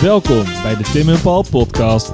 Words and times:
Welkom 0.00 0.44
bij 0.62 0.76
de 0.76 0.82
Tim 0.92 1.08
en 1.08 1.20
Paul 1.20 1.44
podcast. 1.50 2.12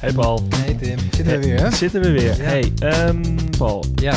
Hey 0.00 0.12
Paul. 0.12 0.42
Hey 0.56 0.74
Tim, 0.74 0.98
zitten 0.98 1.26
we 1.40 1.46
weer 1.46 1.60
hè? 1.60 1.70
Zitten 1.70 2.00
we 2.00 2.10
weer. 2.10 2.36
Ja. 2.36 2.42
Hey, 2.42 2.72
ehm, 2.78 3.36
Paul. 3.58 3.84
Ja, 3.94 4.14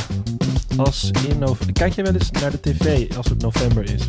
Als 0.78 1.12
in 1.30 1.40
nove- 1.40 1.72
Kijk 1.72 1.94
jij 1.94 2.04
wel 2.04 2.14
eens 2.14 2.32
naar 2.32 2.52
de 2.52 2.60
tv 2.60 3.16
als 3.18 3.30
het 3.30 3.42
november 3.42 3.84
is? 3.84 4.02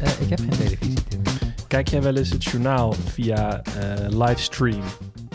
eh, 0.00 0.10
ik 0.20 0.28
heb 0.28 0.38
geen 0.38 0.48
televisie 0.48 1.02
Tim. 1.08 1.20
Kijk 1.66 1.88
jij 1.88 2.02
wel 2.02 2.16
eens 2.16 2.30
het 2.30 2.44
journaal 2.44 2.94
via 3.12 3.62
eh, 3.62 3.72
livestream? 4.08 4.80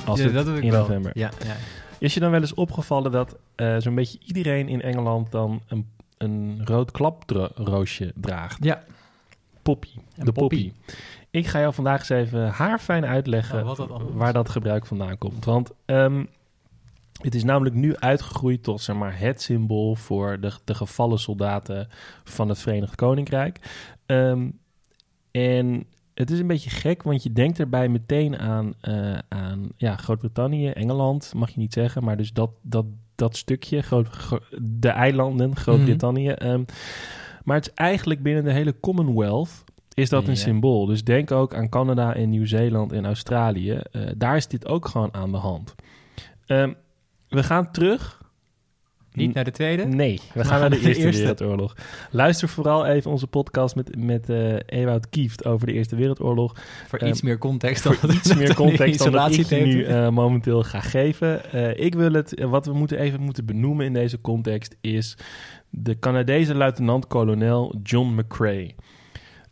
Als 0.06 0.20
Ja, 0.20 0.26
het 0.26 0.34
dat 0.34 0.46
doe 0.46 0.58
ik 0.58 0.64
in 0.64 0.72
wel. 0.72 0.80
november. 0.82 1.12
Ja, 1.16 1.32
ja. 1.46 1.56
Is 2.00 2.14
je 2.14 2.20
dan 2.20 2.32
wel 2.32 2.42
eens 2.42 2.54
opgevallen 2.54 3.12
dat 3.12 3.38
eh, 3.56 3.76
zo'n 3.78 3.96
beetje 3.96 4.20
iedereen 4.26 4.68
in 4.68 4.82
Engeland 4.82 5.32
dan 5.32 5.62
een, 5.68 5.90
een 6.18 6.62
rood 6.66 6.92
klaproosje 6.92 8.12
draagt? 8.16 8.64
ja. 8.64 8.84
Poppy. 9.62 9.88
De 10.16 10.32
poppy. 10.32 10.34
poppy. 10.34 10.72
Ik 11.32 11.48
ga 11.48 11.60
jou 11.60 11.74
vandaag 11.74 12.00
eens 12.00 12.10
even 12.10 12.48
haarfijn 12.48 13.06
uitleggen 13.06 13.60
Oh, 13.70 13.76
dat 13.76 13.90
is. 13.90 13.96
waar 14.14 14.34
dat 14.34 14.50
gebruik 14.50 14.86
vandaan 14.86 15.18
komt. 15.18 15.46
Want 15.46 15.72
ehm, 15.86 16.26
het 17.22 17.36
is 17.36 17.44
namelijk 17.44 17.76
nu 17.76 17.96
uitgegroeid 17.96 18.64
tot 18.64 18.82
zeg 18.82 18.96
maar, 18.96 19.20
het 19.20 19.42
symbool 19.42 19.96
voor 19.96 20.40
de, 20.40 20.52
de 20.64 20.74
gevallen 20.76 21.20
soldaten 21.20 21.88
van 22.24 22.50
het 22.50 22.60
Verenigd 22.60 22.96
Koninkrijk. 22.96 23.60
Ehm, 24.06 24.50
en 25.32 25.86
het 26.14 26.32
is 26.32 26.40
een 26.40 26.48
beetje 26.48 26.70
gek, 26.70 27.04
want 27.04 27.24
je 27.24 27.34
denkt 27.34 27.60
erbij 27.60 27.90
meteen 27.90 28.40
aan, 28.40 28.74
eh, 28.82 29.18
aan 29.30 29.70
ja, 29.78 29.96
Groot-Brittannië, 29.96 30.70
Engeland, 30.70 31.34
mag 31.36 31.50
je 31.50 31.60
niet 31.60 31.74
zeggen, 31.74 32.04
maar 32.04 32.18
dus 32.18 32.34
dat, 32.34 32.50
dat, 32.62 32.86
dat 33.16 33.38
stukje, 33.38 33.82
groot, 33.82 34.08
gro- 34.08 34.40
de 34.62 34.90
eilanden, 34.90 35.56
Groot-Brittannië. 35.56 36.30
ehm, 36.30 36.64
maar 37.44 37.56
het 37.56 37.68
is 37.68 37.74
eigenlijk 37.74 38.24
binnen 38.24 38.44
de 38.44 38.52
hele 38.52 38.80
Commonwealth 38.80 39.64
is 39.94 40.10
dat 40.10 40.24
een 40.24 40.30
Ja. 40.34 40.40
symbool. 40.40 40.86
Dus 40.86 41.04
denk 41.04 41.32
ook 41.32 41.56
aan 41.56 41.70
Canada 41.70 42.16
en 42.16 42.30
Nieuw-Zeeland 42.30 42.92
en 42.92 43.06
Australië. 43.06 43.72
Eh, 43.92 44.02
daar 44.18 44.36
is 44.36 44.48
dit 44.48 44.68
ook 44.68 44.88
gewoon 44.88 45.14
aan 45.14 45.32
de 45.32 45.38
hand. 45.38 45.76
Ehm, 46.46 46.74
we 47.30 47.44
gaan 47.44 47.72
terug. 47.72 48.22
Niet 49.14 49.34
naar 49.34 49.44
de 49.44 49.52
tweede? 49.52 49.86
Nee, 49.86 50.20
we 50.34 50.44
gaan 50.46 50.60
naar 50.60 50.70
de 50.70 50.80
Eerste, 50.80 51.10
Wereldoorlog. 51.10 51.76
Luister 52.12 52.50
vooral 52.50 52.86
even 52.86 53.12
onze 53.12 53.28
podcast 53.28 53.76
met, 53.76 53.96
met 53.98 54.30
eh 54.30 54.56
Ewout 54.66 55.10
Kieft 55.10 55.46
over 55.46 55.68
de 55.68 55.74
Eerste 55.74 55.96
Wereldoorlog. 55.96 56.56
Voor 56.88 57.04
iets 57.04 57.22
meer 57.22 57.38
context 57.38 57.84
dan 57.84 57.94
Voor 57.94 58.14
iets 58.14 58.36
meer 58.36 58.56
context 58.56 59.04
dan 59.04 59.12
dat 59.12 59.38
ik 59.38 59.50
nu 59.50 59.84
eh, 59.84 60.10
momenteel 60.10 60.64
ga 60.64 60.80
geven. 60.80 61.52
Eh, 61.52 61.86
ik 61.86 61.96
wil 61.96 62.14
het, 62.14 62.36
eh, 62.36 62.50
wat 62.50 62.66
we 62.66 62.74
moeten 62.74 63.00
even 63.00 63.22
moeten 63.22 63.46
benoemen 63.46 63.86
in 63.86 63.94
deze 63.94 64.22
context 64.22 64.76
is 64.82 65.18
de 65.70 66.00
Canadese 66.00 66.56
luitenant-kolonel 66.56 67.76
John 67.84 68.14
McCrae. 68.20 68.76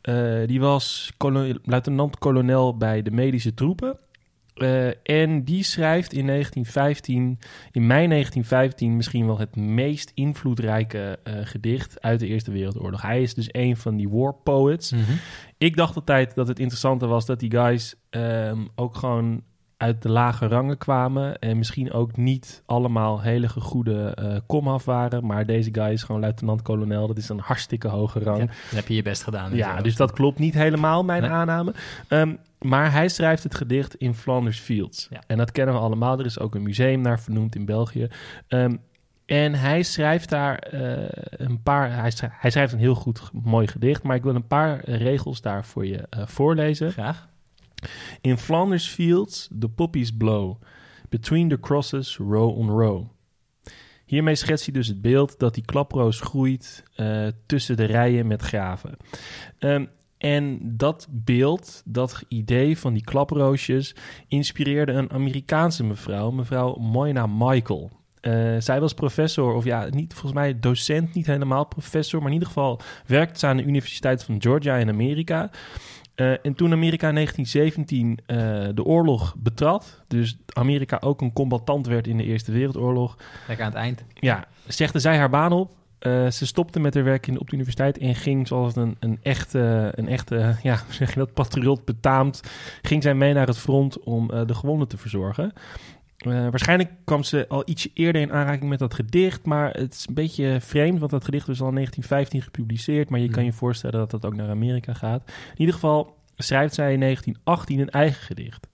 Eh, 0.02 0.48
die 0.48 0.59
was 0.59 1.12
kolo- 1.17 1.54
luitenant-kolonel 1.64 2.78
bij 2.78 3.02
de 3.02 3.12
medische 3.12 3.54
troepen. 3.54 3.98
Eh, 4.53 4.88
en 5.03 5.44
die 5.44 5.63
schrijft 5.63 6.13
in 6.13 6.25
1915, 6.25 7.39
in 7.71 7.88
mei 7.88 8.07
1915, 8.07 8.95
misschien 8.95 9.25
wel 9.25 9.39
het 9.39 9.55
meest 9.55 10.11
invloedrijke 10.13 11.19
eh, 11.23 11.33
gedicht 11.43 12.02
uit 12.02 12.19
de 12.19 12.27
Eerste 12.27 12.52
Wereldoorlog. 12.52 13.02
Hij 13.02 13.21
is 13.21 13.33
dus 13.33 13.49
een 13.52 13.77
van 13.77 13.95
die 13.95 14.09
war 14.09 14.33
poets. 14.43 14.91
Mhm. 14.91 15.02
Ik 15.58 15.75
dacht 15.75 15.95
altijd 15.95 16.35
dat 16.35 16.47
het 16.47 16.59
interessante 16.59 17.08
was 17.08 17.25
dat 17.25 17.39
die 17.39 17.52
guys 17.52 17.95
ehm, 18.09 18.59
ook 18.75 18.95
gewoon 18.95 19.43
uit 19.77 20.02
de 20.02 20.09
lage 20.09 20.47
rangen 20.47 20.77
kwamen. 20.77 21.39
En 21.39 21.58
misschien 21.58 21.91
ook 21.91 22.17
niet 22.17 22.63
allemaal 22.65 23.21
hele 23.21 23.49
goede 23.49 24.13
eh 24.15 24.38
komaf 24.47 24.86
waren. 24.86 25.25
Maar 25.25 25.45
deze 25.45 25.69
guy 25.73 25.91
is 25.91 26.03
gewoon 26.03 26.21
luitenant-kolonel. 26.21 27.08
Dat 27.08 27.17
is 27.17 27.30
een 27.30 27.39
hartstikke 27.39 27.87
hoge 27.87 28.20
rang. 28.20 28.39
Ja, 28.39 28.45
dan 28.45 28.55
heb 28.76 28.87
je 28.87 28.95
je 28.95 29.02
best 29.02 29.23
gedaan. 29.23 29.55
Ja, 29.55 29.81
dus 29.81 29.95
dat 29.95 30.11
klopt 30.11 30.39
niet 30.39 30.53
helemaal, 30.53 31.03
mijn 31.03 31.21
Nee. 31.21 31.31
aanname. 31.31 31.73
Ehm, 32.08 32.33
maar 32.61 32.92
hij 32.92 33.10
schrijft 33.10 33.44
het 33.44 33.55
gedicht 33.55 33.95
in 33.95 34.16
Flanders 34.16 34.60
Fields. 34.60 35.08
Ja. 35.10 35.23
En 35.27 35.38
dat 35.38 35.52
kennen 35.52 35.76
we 35.76 35.82
allemaal. 35.82 36.20
Er 36.20 36.26
is 36.26 36.39
ook 36.39 36.55
een 36.55 36.64
museum 36.64 37.02
naar 37.02 37.20
vernoemd 37.20 37.55
in 37.55 37.66
België. 37.66 38.08
Ehm, 38.48 38.76
en 39.26 39.54
hij 39.54 39.83
schrijft 39.83 40.30
daar 40.30 40.58
eh, 40.58 41.08
een 41.32 41.61
paar... 41.61 41.94
Hij 41.95 42.11
schrijft, 42.11 42.36
hij 42.39 42.52
schrijft 42.52 42.73
een 42.73 42.80
heel 42.80 42.95
goed, 42.95 43.30
mooi 43.44 43.67
gedicht. 43.67 44.04
Maar 44.04 44.16
ik 44.16 44.23
wil 44.23 44.36
een 44.36 44.48
paar 44.48 44.89
regels 44.89 45.42
daar 45.42 45.66
voor 45.66 45.86
je 45.86 46.08
eh, 46.10 46.27
voorlezen. 46.27 46.92
Graag. 46.92 47.30
In 48.21 48.38
Flanders 48.38 48.88
Fields 48.88 49.50
the 49.60 49.70
poppies 49.70 50.17
blow. 50.17 50.61
Between 51.10 51.50
the 51.50 51.60
crosses 51.60 52.17
row 52.17 52.58
on 52.58 52.70
row. 52.70 53.05
Hiermee 54.05 54.36
schetst 54.36 54.66
hij 54.66 54.73
dus 54.73 54.88
het 54.88 55.02
beeld 55.02 55.39
dat 55.39 55.54
die 55.54 55.66
klaproos 55.66 56.20
groeit 56.20 56.83
eh, 56.95 57.27
tussen 57.45 57.77
de 57.77 57.86
rijen 57.86 58.27
met 58.27 58.42
graven. 58.42 58.98
Ehm, 59.58 59.86
en 60.21 60.59
dat 60.61 61.08
beeld, 61.09 61.82
dat 61.86 62.23
idee 62.27 62.77
van 62.77 62.93
die 62.93 63.04
klaproosjes, 63.04 63.95
inspireerde 64.27 64.92
een 64.92 65.11
Amerikaanse 65.11 65.83
mevrouw, 65.83 66.32
mevrouw 66.32 66.76
Moina 66.76 67.27
Michael. 67.27 67.92
Eh, 68.21 68.55
zij 68.59 68.80
was 68.80 68.93
professor, 68.93 69.54
of 69.54 69.64
ja, 69.64 69.87
niet 69.89 70.14
volgens 70.14 70.33
mij 70.33 70.59
docent, 70.59 71.14
niet 71.14 71.26
helemaal 71.26 71.65
professor, 71.65 72.20
maar 72.20 72.27
in 72.27 72.33
ieder 72.33 72.48
geval 72.48 72.82
werkte 73.05 73.39
ze 73.39 73.48
aan 73.48 73.58
de 73.58 73.64
Universiteit 73.64 74.23
van 74.23 74.42
Georgia 74.42 74.76
in 74.76 74.89
Amerika. 74.89 75.49
Eh, 76.15 76.32
en 76.45 76.53
toen 76.55 76.71
Amerika 76.71 77.08
in 77.08 77.14
1917 77.14 78.20
eh, 78.26 78.76
de 78.76 78.83
oorlog 78.83 79.36
betrad, 79.38 80.03
dus 80.08 80.38
Amerika 80.53 80.98
ook 80.99 81.21
een 81.21 81.33
combatant 81.33 81.88
werd 81.88 82.08
in 82.08 82.17
de 82.17 82.23
Eerste 82.23 82.52
Wereldoorlog, 82.52 83.17
Lekker 83.48 83.65
aan 83.65 83.71
het 83.71 83.82
eind. 83.82 84.03
ja, 84.14 84.48
zegde 84.67 84.99
zij 84.99 85.17
haar 85.17 85.30
baan 85.30 85.52
op. 85.52 85.80
Eh, 86.02 86.30
ze 86.30 86.45
stopte 86.45 86.80
met 86.80 86.94
haar 86.94 87.04
werk 87.04 87.28
in, 87.28 87.39
op 87.39 87.48
de 87.48 87.54
universiteit 87.54 87.98
en 87.98 88.16
ging 88.16 88.48
zoals 88.48 88.76
een, 88.76 88.95
een 89.00 89.20
echte, 89.23 89.92
een 89.95 90.08
echte 90.08 90.36
ja, 90.64 90.82
hoe 90.86 90.94
zeg 90.94 91.14
je 91.14 91.20
dat, 91.20 91.34
patriot 91.34 91.86
betaamt, 91.86 92.42
ging 92.82 93.04
zij 93.04 93.14
mee 93.14 93.34
naar 93.34 93.48
het 93.48 93.58
front 93.58 94.00
om 94.00 94.32
eh, 94.32 94.45
de 94.45 94.54
gewonden 94.54 94.88
te 94.88 94.98
verzorgen. 94.98 95.54
Eh, 96.17 96.32
waarschijnlijk 96.32 96.89
kwam 97.06 97.23
ze 97.23 97.45
al 97.48 97.64
ietsje 97.66 97.89
eerder 97.94 98.22
in 98.22 98.32
aanraking 98.32 98.70
met 98.70 98.80
dat 98.80 98.94
gedicht, 98.94 99.45
maar 99.45 99.72
het 99.72 99.94
is 99.94 100.06
een 100.08 100.14
beetje 100.14 100.58
vreemd, 100.62 101.00
want 101.00 101.12
dat 101.12 101.26
gedicht 101.26 101.48
was 101.48 101.62
al 101.62 101.67
in 101.67 101.73
1915 101.73 102.42
gepubliceerd, 102.42 103.10
maar 103.10 103.20
je 103.20 103.30
kan 103.30 103.45
je 103.45 103.54
voorstellen 103.54 104.00
dat 104.00 104.12
dat 104.12 104.26
ook 104.26 104.36
naar 104.36 104.50
Amerika 104.50 104.94
gaat. 104.94 105.22
In 105.28 105.60
ieder 105.60 105.73
geval 105.73 106.16
schrijft 106.36 106.73
zij 106.73 106.94
in 106.94 107.00
1918 107.00 107.80
een 107.80 107.89
eigen 107.89 108.22
gedicht. 108.22 108.68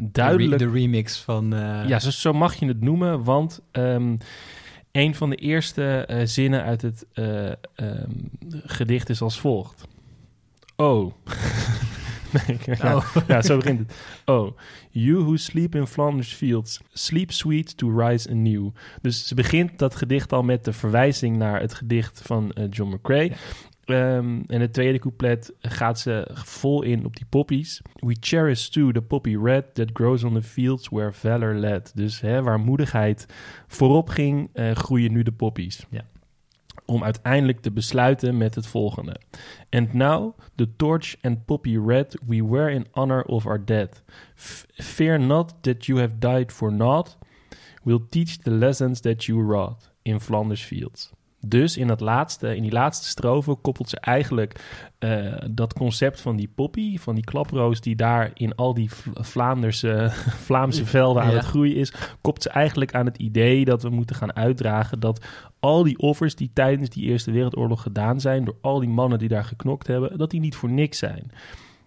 Duidelijk 0.00 0.58
De, 0.58 0.64
re- 0.64 0.70
de 0.70 0.78
remix 0.78 1.18
van... 1.20 1.50
ja, 1.86 1.98
zo, 1.98 2.10
zo 2.10 2.32
mag 2.32 2.54
je 2.54 2.66
het 2.66 2.80
noemen, 2.80 3.24
want 3.24 3.60
ehm, 3.70 4.16
een 4.98 5.14
van 5.14 5.30
de 5.30 5.36
eerste 5.36 6.04
eh, 6.06 6.20
zinnen 6.24 6.62
uit 6.62 6.82
het 6.82 7.06
eh, 7.12 7.48
ehm, 7.50 8.10
gedicht 8.50 9.08
is 9.08 9.20
als 9.20 9.40
volgt. 9.40 9.86
Oh. 10.76 11.12
nee, 12.46 12.58
ja, 12.64 12.96
Oh. 12.96 13.16
ja, 13.26 13.42
zo 13.42 13.56
begint 13.56 13.78
het. 13.78 13.92
Oh, 14.24 14.56
you 14.90 15.22
who 15.22 15.36
sleep 15.36 15.74
in 15.74 15.86
Flanders 15.86 16.32
fields, 16.32 16.80
sleep 16.92 17.32
sweet 17.32 17.76
to 17.76 17.98
rise 17.98 18.30
anew. 18.30 18.68
Dus 19.02 19.26
ze 19.26 19.34
begint 19.34 19.78
dat 19.78 19.94
gedicht 19.94 20.32
al 20.32 20.42
met 20.42 20.64
de 20.64 20.72
verwijzing 20.72 21.36
naar 21.36 21.60
het 21.60 21.74
gedicht 21.74 22.20
van 22.24 22.52
eh, 22.52 22.64
John 22.70 22.94
McCrae. 22.94 23.28
Ja. 23.28 23.36
Ehm, 23.88 24.40
en 24.46 24.60
het 24.60 24.72
tweede 24.72 24.98
couplet 24.98 25.52
gaat 25.60 25.98
ze 25.98 26.28
vol 26.32 26.82
in 26.82 27.04
op 27.04 27.16
die 27.16 27.26
poppies. 27.28 27.82
We 27.94 28.16
cherish 28.20 28.68
too 28.68 28.92
the 28.92 29.02
poppy 29.02 29.36
red 29.36 29.74
that 29.74 29.90
grows 29.92 30.24
on 30.24 30.34
the 30.34 30.42
fields 30.42 30.88
where 30.88 31.12
valor 31.12 31.54
led. 31.54 31.92
Dus 31.94 32.20
hè, 32.20 32.42
waar 32.42 32.60
moedigheid 32.60 33.26
voorop 33.66 34.08
ging, 34.08 34.50
eh, 34.52 34.70
groeien 34.70 35.12
nu 35.12 35.22
de 35.22 35.32
poppies. 35.32 35.86
Ja. 35.90 36.04
Om 36.84 37.04
uiteindelijk 37.04 37.60
te 37.60 37.70
besluiten 37.70 38.36
met 38.36 38.54
het 38.54 38.66
volgende. 38.66 39.20
And 39.70 39.92
now 39.92 40.38
the 40.54 40.76
torch 40.76 41.16
and 41.22 41.44
poppy 41.44 41.78
red 41.78 42.18
we 42.26 42.44
wear 42.44 42.70
in 42.70 42.86
honor 42.90 43.22
of 43.22 43.46
our 43.46 43.64
dead. 43.64 44.02
F- 44.36 44.66
fear 44.74 45.20
not 45.20 45.54
that 45.60 45.86
you 45.86 46.00
have 46.00 46.18
died 46.18 46.52
for 46.52 46.72
naught. 46.72 47.18
We'll 47.82 48.06
teach 48.10 48.36
the 48.36 48.50
lessons 48.50 49.00
that 49.00 49.24
you 49.24 49.42
wrought 49.42 49.90
in 50.02 50.20
Flanders 50.20 50.64
fields. 50.64 51.12
Dus 51.48 51.76
in, 51.76 51.86
dat 51.86 52.00
laatste, 52.00 52.56
in 52.56 52.62
die 52.62 52.72
laatste 52.72 53.08
strofe 53.08 53.54
koppelt 53.54 53.88
ze 53.88 54.00
eigenlijk 54.00 54.60
eh, 54.98 55.34
dat 55.50 55.72
concept 55.72 56.20
van 56.20 56.36
die 56.36 56.50
poppy, 56.54 56.98
van 56.98 57.14
die 57.14 57.24
klaproos 57.24 57.80
die 57.80 57.96
daar 57.96 58.30
in 58.34 58.54
al 58.54 58.74
die 58.74 58.90
Vla- 58.90 59.22
Vlaanderse, 59.22 60.08
Vlaamse 60.46 60.86
velden 60.86 61.22
aan 61.22 61.30
Ja. 61.30 61.36
het 61.36 61.44
groeien 61.44 61.76
is, 61.76 61.92
koppelt 62.20 62.42
ze 62.42 62.50
eigenlijk 62.50 62.94
aan 62.94 63.06
het 63.06 63.16
idee 63.18 63.64
dat 63.64 63.82
we 63.82 63.88
moeten 63.88 64.16
gaan 64.16 64.36
uitdragen 64.36 65.00
dat 65.00 65.26
al 65.60 65.82
die 65.82 65.98
offers 65.98 66.34
die 66.34 66.50
tijdens 66.52 66.88
die 66.88 67.04
Eerste 67.04 67.30
Wereldoorlog 67.30 67.82
gedaan 67.82 68.20
zijn, 68.20 68.44
door 68.44 68.56
al 68.60 68.80
die 68.80 68.88
mannen 68.88 69.18
die 69.18 69.28
daar 69.28 69.44
geknokt 69.44 69.86
hebben, 69.86 70.18
dat 70.18 70.30
die 70.30 70.40
niet 70.40 70.56
voor 70.56 70.70
niks 70.70 70.98
zijn. 70.98 71.30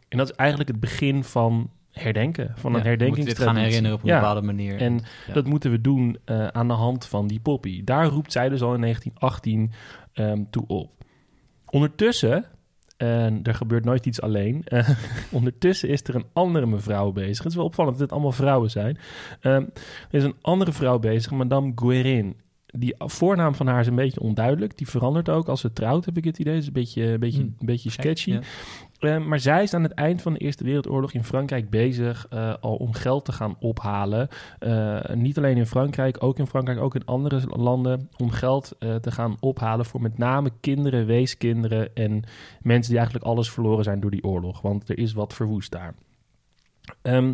En 0.09 0.17
dat 0.17 0.29
is 0.29 0.35
eigenlijk 0.35 0.69
het 0.69 0.79
begin 0.79 1.23
van 1.23 1.69
herdenken, 1.91 2.53
van 2.55 2.73
een 2.73 2.79
ja, 2.79 2.85
herdenkingstraditie. 2.85 3.45
gaan 3.45 3.55
herinneren 3.63 3.97
op 3.97 4.03
een 4.03 4.09
Ja. 4.09 4.19
bepaalde 4.19 4.41
manier. 4.41 4.75
En 4.77 4.93
ja. 5.27 5.33
dat 5.33 5.45
moeten 5.45 5.71
we 5.71 5.81
doen 5.81 6.17
eh, 6.25 6.47
aan 6.47 6.67
de 6.67 6.73
hand 6.73 7.05
van 7.05 7.27
die 7.27 7.39
poppy. 7.39 7.83
Daar 7.83 8.05
roept 8.05 8.31
zij 8.31 8.49
dus 8.49 8.61
al 8.61 8.73
in 8.73 8.81
1918 8.81 9.71
ehm, 10.13 10.43
toe 10.49 10.63
op. 10.67 10.89
Ondertussen 11.65 12.45
En 12.97 13.39
er 13.43 13.53
gebeurt 13.55 13.85
nooit 13.85 14.05
iets 14.05 14.21
alleen. 14.21 14.61
Eh, 14.65 14.89
ondertussen 15.31 15.89
is 15.89 16.03
er 16.03 16.15
een 16.15 16.25
andere 16.33 16.65
mevrouw 16.65 17.11
bezig. 17.11 17.37
Het 17.37 17.47
is 17.51 17.55
wel 17.55 17.65
opvallend 17.65 17.93
dat 17.93 18.03
het 18.03 18.11
allemaal 18.11 18.31
vrouwen 18.31 18.69
zijn. 18.69 18.97
Ehm, 19.39 19.61
er 20.09 20.17
is 20.17 20.23
een 20.23 20.35
andere 20.41 20.71
vrouw 20.71 20.99
bezig, 20.99 21.31
Madame 21.31 21.71
Guerin. 21.75 22.35
Die 22.65 22.95
voornaam 22.97 23.55
van 23.55 23.67
haar 23.67 23.79
is 23.79 23.87
een 23.87 23.95
beetje 23.95 24.19
onduidelijk. 24.19 24.77
Die 24.77 24.87
verandert 24.87 25.29
ook 25.29 25.47
als 25.47 25.61
ze 25.61 25.73
trouwt, 25.73 26.05
heb 26.05 26.17
ik 26.17 26.23
het 26.23 26.39
idee. 26.39 26.53
Het 26.53 26.61
is 26.61 26.67
een 26.67 26.73
beetje, 26.73 27.03
een 27.03 27.19
beetje, 27.19 27.41
Hmm. 27.41 27.55
een 27.59 27.65
beetje 27.65 27.89
sketchy. 27.89 28.31
ja. 28.31 28.39
Eh, 29.01 29.17
maar 29.17 29.39
zij 29.39 29.63
is 29.63 29.73
aan 29.73 29.83
het 29.83 29.91
eind 29.91 30.21
van 30.21 30.33
de 30.33 30.39
Eerste 30.39 30.63
Wereldoorlog 30.63 31.13
in 31.13 31.23
Frankrijk 31.23 31.69
bezig 31.69 32.25
eh, 32.29 32.53
al 32.59 32.75
om 32.75 32.93
geld 32.93 33.25
te 33.25 33.31
gaan 33.31 33.55
ophalen. 33.59 34.27
Eh, 34.59 34.99
niet 35.13 35.37
alleen 35.37 35.57
in 35.57 35.65
Frankrijk, 35.65 36.23
ook 36.23 36.39
in 36.39 36.47
Frankrijk, 36.47 36.79
ook 36.79 36.95
in 36.95 37.05
andere 37.05 37.41
landen. 37.47 38.09
Om 38.17 38.31
geld 38.31 38.75
te 38.79 39.11
gaan 39.11 39.37
ophalen 39.39 39.85
voor 39.85 40.01
met 40.01 40.17
name 40.17 40.51
kinderen, 40.59 41.05
weeskinderen 41.05 41.95
en 41.95 42.23
mensen 42.61 42.89
die 42.89 42.99
eigenlijk 42.99 43.25
alles 43.25 43.51
verloren 43.51 43.83
zijn 43.83 43.99
door 43.99 44.11
die 44.11 44.23
oorlog. 44.23 44.61
Want 44.61 44.89
er 44.89 44.97
is 44.97 45.13
wat 45.13 45.33
verwoest 45.33 45.71
daar. 45.71 45.93
Ehm, 47.01 47.33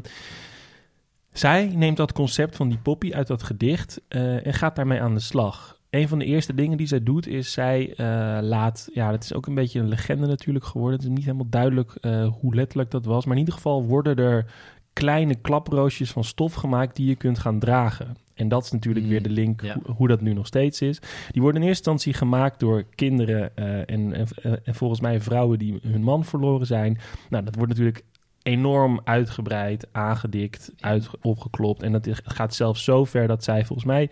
zij 1.31 1.71
neemt 1.75 1.97
dat 1.97 2.13
concept 2.13 2.55
van 2.55 2.69
die 2.69 2.77
poppy 2.77 3.13
uit 3.13 3.27
dat 3.27 3.43
gedicht 3.43 4.01
en 4.07 4.53
gaat 4.53 4.75
daarmee 4.75 5.01
aan 5.01 5.13
de 5.13 5.19
slag. 5.19 5.76
Een 5.89 6.07
van 6.07 6.19
de 6.19 6.25
eerste 6.25 6.53
dingen 6.53 6.77
die 6.77 6.87
zij 6.87 7.03
doet 7.03 7.27
is 7.27 7.51
zij 7.51 7.93
eh, 7.95 8.37
laat, 8.41 8.89
ja, 8.93 9.11
dat 9.11 9.23
is 9.23 9.33
ook 9.33 9.47
een 9.47 9.55
beetje 9.55 9.79
een 9.79 9.87
legende 9.87 10.27
natuurlijk 10.27 10.65
geworden. 10.65 10.99
Het 10.99 11.07
is 11.07 11.15
niet 11.15 11.25
helemaal 11.25 11.49
duidelijk 11.49 11.97
eh, 12.01 12.27
hoe 12.39 12.55
letterlijk 12.55 12.91
dat 12.91 13.05
was, 13.05 13.25
maar 13.25 13.33
in 13.33 13.39
ieder 13.39 13.53
geval 13.53 13.83
worden 13.83 14.15
er 14.15 14.45
kleine 14.93 15.35
klaproosjes 15.35 16.11
van 16.11 16.23
stof 16.23 16.53
gemaakt 16.53 16.95
die 16.95 17.07
je 17.07 17.15
kunt 17.15 17.39
gaan 17.39 17.59
dragen. 17.59 18.17
En 18.33 18.47
dat 18.47 18.63
is 18.63 18.71
natuurlijk 18.71 19.05
Mm, 19.05 19.11
weer 19.11 19.23
de 19.23 19.29
link 19.29 19.61
ja. 19.61 19.73
hoe, 19.73 19.95
hoe 19.95 20.07
dat 20.07 20.21
nu 20.21 20.33
nog 20.33 20.47
steeds 20.47 20.81
is. 20.81 20.99
Die 21.31 21.41
worden 21.41 21.61
in 21.61 21.67
eerste 21.67 21.89
instantie 21.89 22.13
gemaakt 22.13 22.59
door 22.59 22.83
kinderen 22.95 23.55
eh, 23.55 23.79
en, 23.79 24.13
en, 24.13 24.27
en 24.63 24.75
volgens 24.75 24.99
mij 24.99 25.21
vrouwen 25.21 25.59
die 25.59 25.79
hun 25.87 26.03
man 26.03 26.25
verloren 26.25 26.65
zijn. 26.65 26.97
Nou, 27.29 27.43
dat 27.43 27.55
wordt 27.55 27.71
natuurlijk 27.71 28.03
enorm 28.43 29.01
uitgebreid, 29.03 29.87
aangedikt, 29.91 30.71
uit, 30.79 31.09
opgeklopt. 31.21 31.83
En 31.83 31.91
dat 31.91 32.07
gaat 32.23 32.55
zelfs 32.55 32.83
zo 32.83 33.05
ver 33.05 33.27
dat 33.27 33.43
zij 33.43 33.65
volgens 33.65 33.87
mij 33.87 34.09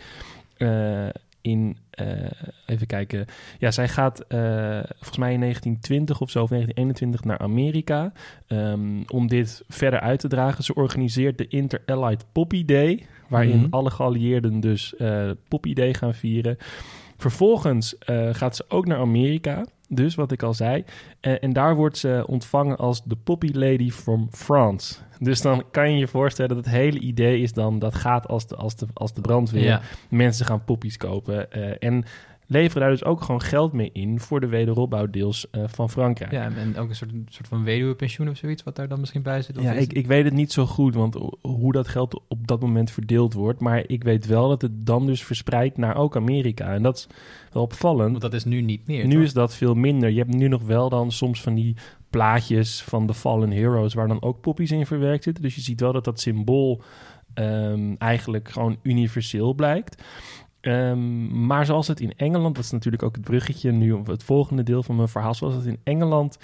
in... 1.45 1.77
eh, 1.89 2.05
even 2.65 2.87
kijken. 2.87 3.25
Ja, 3.59 3.71
zij 3.71 3.87
gaat 3.87 4.19
eh, 4.19 4.39
volgens 4.97 5.17
mij 5.17 5.33
in 5.33 5.39
1920 5.39 6.21
of 6.21 6.29
zo, 6.29 6.43
of 6.43 6.49
1921 6.49 7.23
naar 7.23 7.37
Amerika... 7.37 8.11
ehm, 8.47 9.01
om 9.07 9.27
dit 9.27 9.63
verder 9.67 9.99
uit 9.99 10.19
te 10.19 10.27
dragen. 10.27 10.63
Ze 10.63 10.73
organiseert 10.73 11.37
de 11.37 11.47
Inter-Allied 11.47 12.25
Poppy 12.31 12.65
Day... 12.65 13.05
waarin 13.27 13.59
Mhm. 13.59 13.67
alle 13.69 13.91
geallieerden 13.91 14.59
dus 14.59 14.95
eh 14.95 15.29
Poppy 15.47 15.73
Day 15.73 15.93
gaan 15.93 16.13
vieren. 16.13 16.57
Vervolgens 17.17 17.95
gaat 18.31 18.55
ze 18.55 18.65
ook 18.67 18.85
naar 18.85 18.97
Amerika, 18.99 19.65
dus 19.89 20.15
wat 20.15 20.31
ik 20.31 20.43
al 20.43 20.53
zei. 20.53 20.83
Eh, 21.19 21.43
en 21.43 21.53
daar 21.53 21.75
wordt 21.75 21.97
ze 21.97 22.23
ontvangen 22.27 22.77
als 22.77 23.03
de 23.03 23.15
Poppy 23.15 23.49
Lady 23.53 23.91
from 23.91 24.27
France. 24.31 24.95
Dus 25.19 25.41
dan 25.41 25.63
kan 25.71 25.91
je 25.91 25.97
je 25.97 26.07
voorstellen 26.07 26.55
dat 26.55 26.65
het 26.65 26.73
hele 26.73 26.99
idee 26.99 27.41
is 27.41 27.53
dan... 27.53 27.79
dat 27.79 27.95
gaat 27.95 28.27
als 28.27 28.47
de, 28.47 28.55
als 28.55 28.75
de, 28.75 28.87
als 28.93 29.13
de 29.13 29.21
brandweer. 29.21 29.63
Ja. 29.63 29.81
Mensen 30.09 30.45
gaan 30.45 30.63
poppies 30.63 30.97
kopen. 30.97 31.51
eh, 31.51 31.89
en 31.89 32.05
leveren 32.47 32.81
daar 32.81 32.91
dus 32.91 33.03
ook 33.03 33.21
gewoon 33.21 33.41
geld 33.41 33.73
mee 33.73 33.89
in... 33.93 34.19
voor 34.19 34.39
de 34.39 34.47
wederopbouw 34.47 35.09
deels 35.09 35.49
eh, 35.49 35.63
van 35.67 35.89
Frankrijk. 35.89 36.31
ja, 36.31 36.51
en 36.55 36.77
ook 36.77 36.89
een 36.89 36.95
soort, 36.95 37.11
soort 37.29 37.47
van 37.47 37.63
weduwepensioen 37.63 38.29
of 38.29 38.37
zoiets, 38.37 38.63
wat 38.63 38.75
daar 38.75 38.87
dan 38.87 38.99
misschien 38.99 39.21
bij 39.21 39.41
zit. 39.41 39.57
Of 39.57 39.63
Ja, 39.63 39.71
ik, 39.71 39.93
ik 39.93 40.07
weet 40.07 40.23
het 40.25 40.33
niet 40.33 40.51
zo 40.51 40.65
goed, 40.65 40.95
want 40.95 41.13
ho- 41.13 41.37
hoe 41.41 41.71
dat 41.71 41.87
geld 41.87 42.21
op 42.27 42.47
dat 42.47 42.61
moment 42.61 42.91
verdeeld 42.91 43.33
wordt. 43.33 43.59
Maar 43.59 43.83
ik 43.87 44.03
weet 44.03 44.25
wel 44.25 44.49
dat 44.49 44.61
het 44.61 44.85
dan 44.85 45.05
dus 45.05 45.23
verspreidt 45.23 45.77
naar 45.77 45.95
ook 45.95 46.15
Amerika. 46.15 46.73
En 46.73 46.83
dat 46.83 46.95
is 46.97 47.07
wel 47.51 47.63
opvallend. 47.63 48.09
Want 48.09 48.21
dat 48.21 48.33
is 48.33 48.45
nu 48.45 48.61
niet 48.61 48.87
meer. 48.87 49.05
Nu 49.05 49.13
toch? 49.13 49.23
is 49.23 49.33
dat 49.33 49.55
veel 49.55 49.73
minder. 49.73 50.09
Je 50.09 50.17
hebt 50.19 50.33
nu 50.35 50.47
nog 50.47 50.63
wel 50.63 50.89
dan 50.89 51.11
soms 51.11 51.41
van 51.41 51.53
die 51.53 51.75
plaatjes 52.09 52.81
van 52.81 53.07
de 53.07 53.13
Fallen 53.13 53.51
Heroes... 53.51 53.93
waar 53.93 54.07
dan 54.07 54.21
ook 54.21 54.41
poppies 54.41 54.71
in 54.71 54.85
verwerkt 54.85 55.23
zitten. 55.23 55.43
Dus 55.43 55.55
je 55.55 55.61
ziet 55.61 55.79
wel 55.81 55.93
dat 55.93 56.03
dat 56.03 56.19
symbool 56.19 56.81
ehm, 57.33 57.93
eigenlijk 57.97 58.49
gewoon 58.49 58.77
universeel 58.81 59.53
blijkt. 59.53 60.03
Ehm, 60.65 61.45
maar 61.45 61.65
zoals 61.65 61.87
het 61.87 61.99
in 61.99 62.13
Engeland... 62.17 62.55
dat 62.55 62.63
is 62.63 62.71
natuurlijk 62.71 63.03
ook 63.03 63.15
het 63.15 63.23
bruggetje 63.23 63.71
nu... 63.71 64.01
het 64.05 64.23
volgende 64.23 64.63
deel 64.63 64.83
van 64.83 64.95
mijn 64.95 65.07
verhaal... 65.07 65.33
zoals 65.33 65.55
het 65.55 65.65
in 65.65 65.79
Engeland 65.83 66.37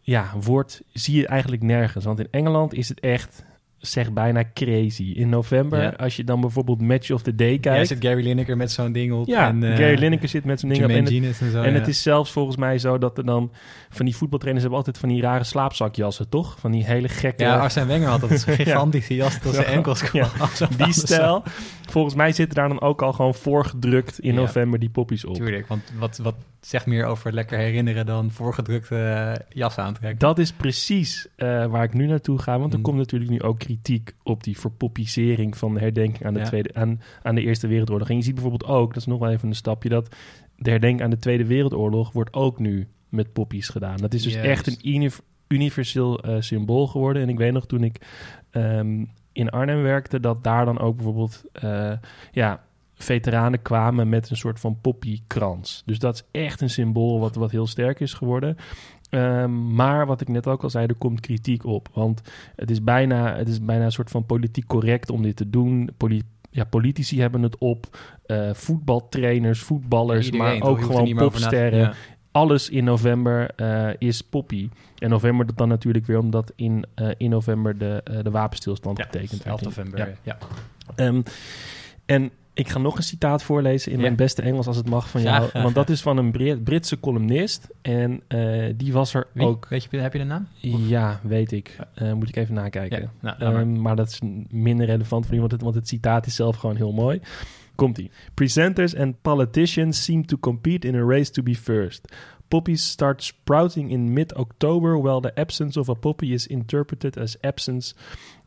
ja, 0.00 0.32
wordt... 0.40 0.82
zie 0.92 1.16
je 1.16 1.26
eigenlijk 1.26 1.62
nergens. 1.62 2.04
Want 2.04 2.18
in 2.18 2.28
Engeland 2.30 2.74
is 2.74 2.88
het 2.88 3.00
echt... 3.00 3.44
zeg 3.86 4.12
bijna 4.12 4.42
crazy. 4.54 5.12
In 5.16 5.28
november, 5.28 5.82
Ja. 5.82 5.88
als 5.96 6.16
je 6.16 6.24
dan 6.24 6.40
bijvoorbeeld 6.40 6.80
Match 6.80 7.10
of 7.10 7.22
the 7.22 7.34
Day 7.34 7.52
Ja, 7.52 7.58
kijkt... 7.58 7.88
zit 7.88 8.04
Gary 8.04 8.22
Lineker 8.22 8.56
met 8.56 8.70
zo'n 8.72 8.92
ding 8.92 9.12
op. 9.12 9.26
Ja, 9.26 9.48
en, 9.48 9.62
eh, 9.62 9.76
Gary 9.76 9.98
Lineker 9.98 10.28
zit 10.28 10.44
met 10.44 10.60
zijn 10.60 10.72
ding 10.72 10.84
op. 10.84 10.90
En 10.90 11.04
het, 11.04 11.40
en 11.40 11.50
zo. 11.50 11.62
en 11.62 11.72
ja. 11.72 11.78
het 11.78 11.88
is 11.88 12.02
zelfs 12.02 12.32
volgens 12.32 12.56
mij 12.56 12.78
zo 12.78 12.98
dat 12.98 13.18
er 13.18 13.24
dan... 13.26 13.52
van 13.90 14.04
die 14.06 14.16
voetbaltrainers 14.16 14.62
hebben 14.66 14.78
altijd 14.84 14.98
van 14.98 15.08
die 15.08 15.22
rare 15.22 15.44
slaapzakjassen, 15.44 16.28
toch? 16.28 16.56
Van 16.60 16.70
die 16.70 16.84
hele 16.84 17.08
gekke... 17.08 17.42
Ja, 17.44 17.58
Arsène 17.58 17.86
Wenger 17.86 18.08
had 18.08 18.20
dat 18.20 18.30
zo'n 18.40 18.52
Ja. 18.56 18.64
gigantische 18.64 19.14
jas 19.14 19.38
tot 19.40 19.54
zijn 19.54 19.66
Ja. 19.66 19.72
enkels 19.72 20.02
kwam. 20.02 20.28
Die 20.76 20.92
stijl. 20.92 21.42
Volgens 21.90 22.14
mij 22.14 22.32
zitten 22.32 22.54
daar 22.56 22.68
dan 22.68 22.80
ook 22.80 23.02
al 23.02 23.12
gewoon 23.12 23.34
voorgedrukt 23.34 24.18
in 24.20 24.34
Ja. 24.34 24.40
november 24.40 24.78
die 24.78 24.90
poppies 24.90 25.24
op. 25.24 25.34
Tuurlijk, 25.34 25.66
want 25.66 25.92
wat, 25.98 26.16
wat 26.22 26.34
zegt 26.66 26.86
meer 26.86 27.04
over 27.06 27.32
lekker 27.32 27.58
herinneren 27.58 28.06
dan 28.06 28.30
voorgedrukte 28.30 28.96
eh, 28.96 29.32
jas 29.48 29.78
aantrekken? 29.78 30.18
Dat 30.18 30.38
is 30.38 30.52
precies 30.52 31.28
eh, 31.36 31.66
waar 31.66 31.84
ik 31.84 31.94
nu 31.94 32.06
naartoe 32.06 32.38
ga. 32.38 32.58
Want 32.58 32.72
er 32.72 32.78
Mm. 32.78 32.84
komt 32.84 32.96
natuurlijk 32.96 33.30
nu 33.30 33.40
ook 33.42 33.58
kritiek 33.58 34.14
op 34.22 34.44
die 34.44 34.58
verpoppisering 34.58 35.56
van 35.56 35.74
de 35.74 35.80
herdenking 35.80 36.24
aan 36.26 36.34
de, 36.34 36.40
Ja. 36.40 36.46
tweede, 36.46 36.74
aan, 36.74 37.00
aan 37.22 37.34
de 37.34 37.40
Eerste 37.42 37.66
Wereldoorlog. 37.66 38.08
En 38.08 38.16
je 38.16 38.22
ziet 38.22 38.34
bijvoorbeeld 38.34 38.70
ook, 38.70 38.88
dat 38.88 38.96
is 39.02 39.06
nog 39.08 39.18
wel 39.18 39.30
even 39.30 39.48
een 39.48 39.54
stapje, 39.54 39.88
dat 39.88 40.14
de 40.56 40.70
herdenking 40.70 41.02
aan 41.02 41.10
de 41.10 41.18
Tweede 41.18 41.46
Wereldoorlog 41.46 42.12
wordt 42.12 42.32
ook 42.34 42.58
nu 42.58 42.88
met 43.08 43.32
poppies 43.32 43.68
gedaan. 43.68 43.96
Dat 43.96 44.14
is 44.14 44.22
dus 44.22 44.32
Juist. 44.34 44.48
echt 44.48 44.66
een 44.66 44.94
uni- 44.94 45.10
universeel 45.48 46.20
eh, 46.20 46.36
symbool 46.40 46.86
geworden. 46.86 47.22
En 47.22 47.28
ik 47.28 47.38
weet 47.38 47.52
nog 47.52 47.66
toen 47.66 47.84
ik 47.84 48.00
ehm, 48.50 49.04
in 49.32 49.50
Arnhem 49.50 49.82
werkte, 49.82 50.20
dat 50.20 50.44
daar 50.44 50.64
dan 50.64 50.78
ook 50.78 50.96
bijvoorbeeld 50.96 51.44
ja, 52.32 52.64
veteranen 53.04 53.62
kwamen 53.62 54.08
met 54.08 54.30
een 54.30 54.36
soort 54.36 54.60
van 54.60 54.78
poppykrans. 54.80 55.82
Dus 55.86 55.98
dat 55.98 56.14
is 56.14 56.40
echt 56.40 56.60
een 56.60 56.70
symbool 56.70 57.20
wat, 57.20 57.34
wat 57.34 57.50
heel 57.50 57.66
sterk 57.66 58.00
is 58.00 58.12
geworden. 58.12 58.56
Ehm, 59.10 59.74
maar 59.74 60.06
wat 60.06 60.20
ik 60.20 60.28
net 60.28 60.46
ook 60.46 60.62
al 60.62 60.70
zei, 60.70 60.86
er 60.86 60.94
komt 60.94 61.20
kritiek 61.20 61.64
op. 61.64 61.88
Want 61.92 62.20
het 62.56 62.70
is 62.70 62.82
bijna, 62.84 63.36
het 63.36 63.48
is 63.48 63.64
bijna 63.64 63.84
een 63.84 63.92
soort 63.92 64.10
van 64.10 64.26
politiek 64.26 64.66
correct 64.66 65.10
om 65.10 65.22
dit 65.22 65.36
te 65.36 65.50
doen. 65.50 65.90
Poli- 65.96 66.22
ja, 66.50 66.64
politici 66.64 67.20
hebben 67.20 67.42
het 67.42 67.58
op. 67.58 67.86
eh, 68.26 68.54
voetbaltrainers, 68.54 69.60
voetballers, 69.60 70.26
Iedereen, 70.26 70.58
maar 70.58 70.68
ook 70.68 70.80
gewoon 70.82 71.14
popsterren. 71.14 71.78
Ja. 71.78 71.92
Alles 72.32 72.68
in 72.70 72.84
november 72.84 73.50
eh, 73.50 73.88
is 73.98 74.22
poppy. 74.22 74.68
En 74.98 75.10
november 75.10 75.46
dat 75.46 75.56
dan 75.56 75.68
natuurlijk 75.68 76.06
weer 76.06 76.18
omdat 76.18 76.52
in, 76.56 76.84
eh, 76.94 77.08
in 77.16 77.30
november 77.30 77.78
de, 77.78 78.20
de 78.22 78.30
wapenstilstand 78.30 78.98
Ja, 78.98 79.04
getekend 79.04 79.42
11 79.44 79.60
werd. 79.60 79.76
november. 79.76 79.98
Ja. 79.98 80.08
Ja. 80.22 80.38
Ehm, 80.96 81.22
en 82.06 82.30
ik 82.54 82.68
ga 82.68 82.78
nog 82.78 82.96
een 82.96 83.02
citaat 83.02 83.42
voorlezen 83.42 83.90
in 83.92 83.96
Ja. 83.96 84.02
mijn 84.02 84.16
beste 84.16 84.42
Engels 84.42 84.66
als 84.66 84.76
het 84.76 84.88
mag 84.88 85.08
van 85.10 85.22
jou. 85.22 85.48
want 85.52 85.74
dat 85.74 85.88
is 85.90 86.00
van 86.02 86.16
een 86.16 86.30
Brit- 86.32 86.64
Britse 86.64 87.00
columnist. 87.00 87.68
En 87.82 88.22
eh, 88.28 88.72
die 88.76 88.92
was 88.92 89.14
er 89.14 89.26
Wie? 89.32 89.46
ook... 89.46 89.66
Weet 89.68 89.86
je, 89.90 89.96
heb 89.96 90.12
je 90.12 90.18
de 90.18 90.24
naam? 90.24 90.46
Ja, 90.60 91.20
weet 91.22 91.52
ik. 91.52 91.76
Eh, 91.94 92.12
moet 92.12 92.28
ik 92.28 92.36
even 92.36 92.54
nakijken. 92.54 93.00
Ja, 93.00 93.10
nou, 93.38 93.52
maar. 93.52 93.60
Ehm, 93.62 93.80
maar 93.82 93.96
dat 93.96 94.08
is 94.08 94.20
minder 94.48 94.86
relevant 94.86 95.26
voor 95.26 95.34
u, 95.34 95.38
want 95.40 95.52
het, 95.52 95.62
want 95.62 95.74
het 95.74 95.88
citaat 95.88 96.26
is 96.26 96.34
zelf 96.34 96.56
gewoon 96.56 96.76
heel 96.76 96.92
mooi. 96.92 97.20
Komt-ie. 97.74 98.10
Presenters 98.34 98.96
and 98.96 99.14
politicians 99.22 100.04
seem 100.04 100.26
to 100.26 100.36
compete 100.38 100.86
in 100.88 100.94
a 100.94 101.04
race 101.04 101.30
to 101.30 101.42
be 101.42 101.54
first. 101.54 102.14
Poppies 102.48 102.88
start 102.90 103.22
sprouting 103.22 103.90
in 103.90 104.12
mid-October, 104.12 105.00
while 105.02 105.20
the 105.20 105.34
absence 105.34 105.80
of 105.80 105.88
a 105.88 105.94
poppy 105.94 106.32
is 106.32 106.46
interpreted 106.46 107.18
as 107.18 107.36
absence 107.40 107.94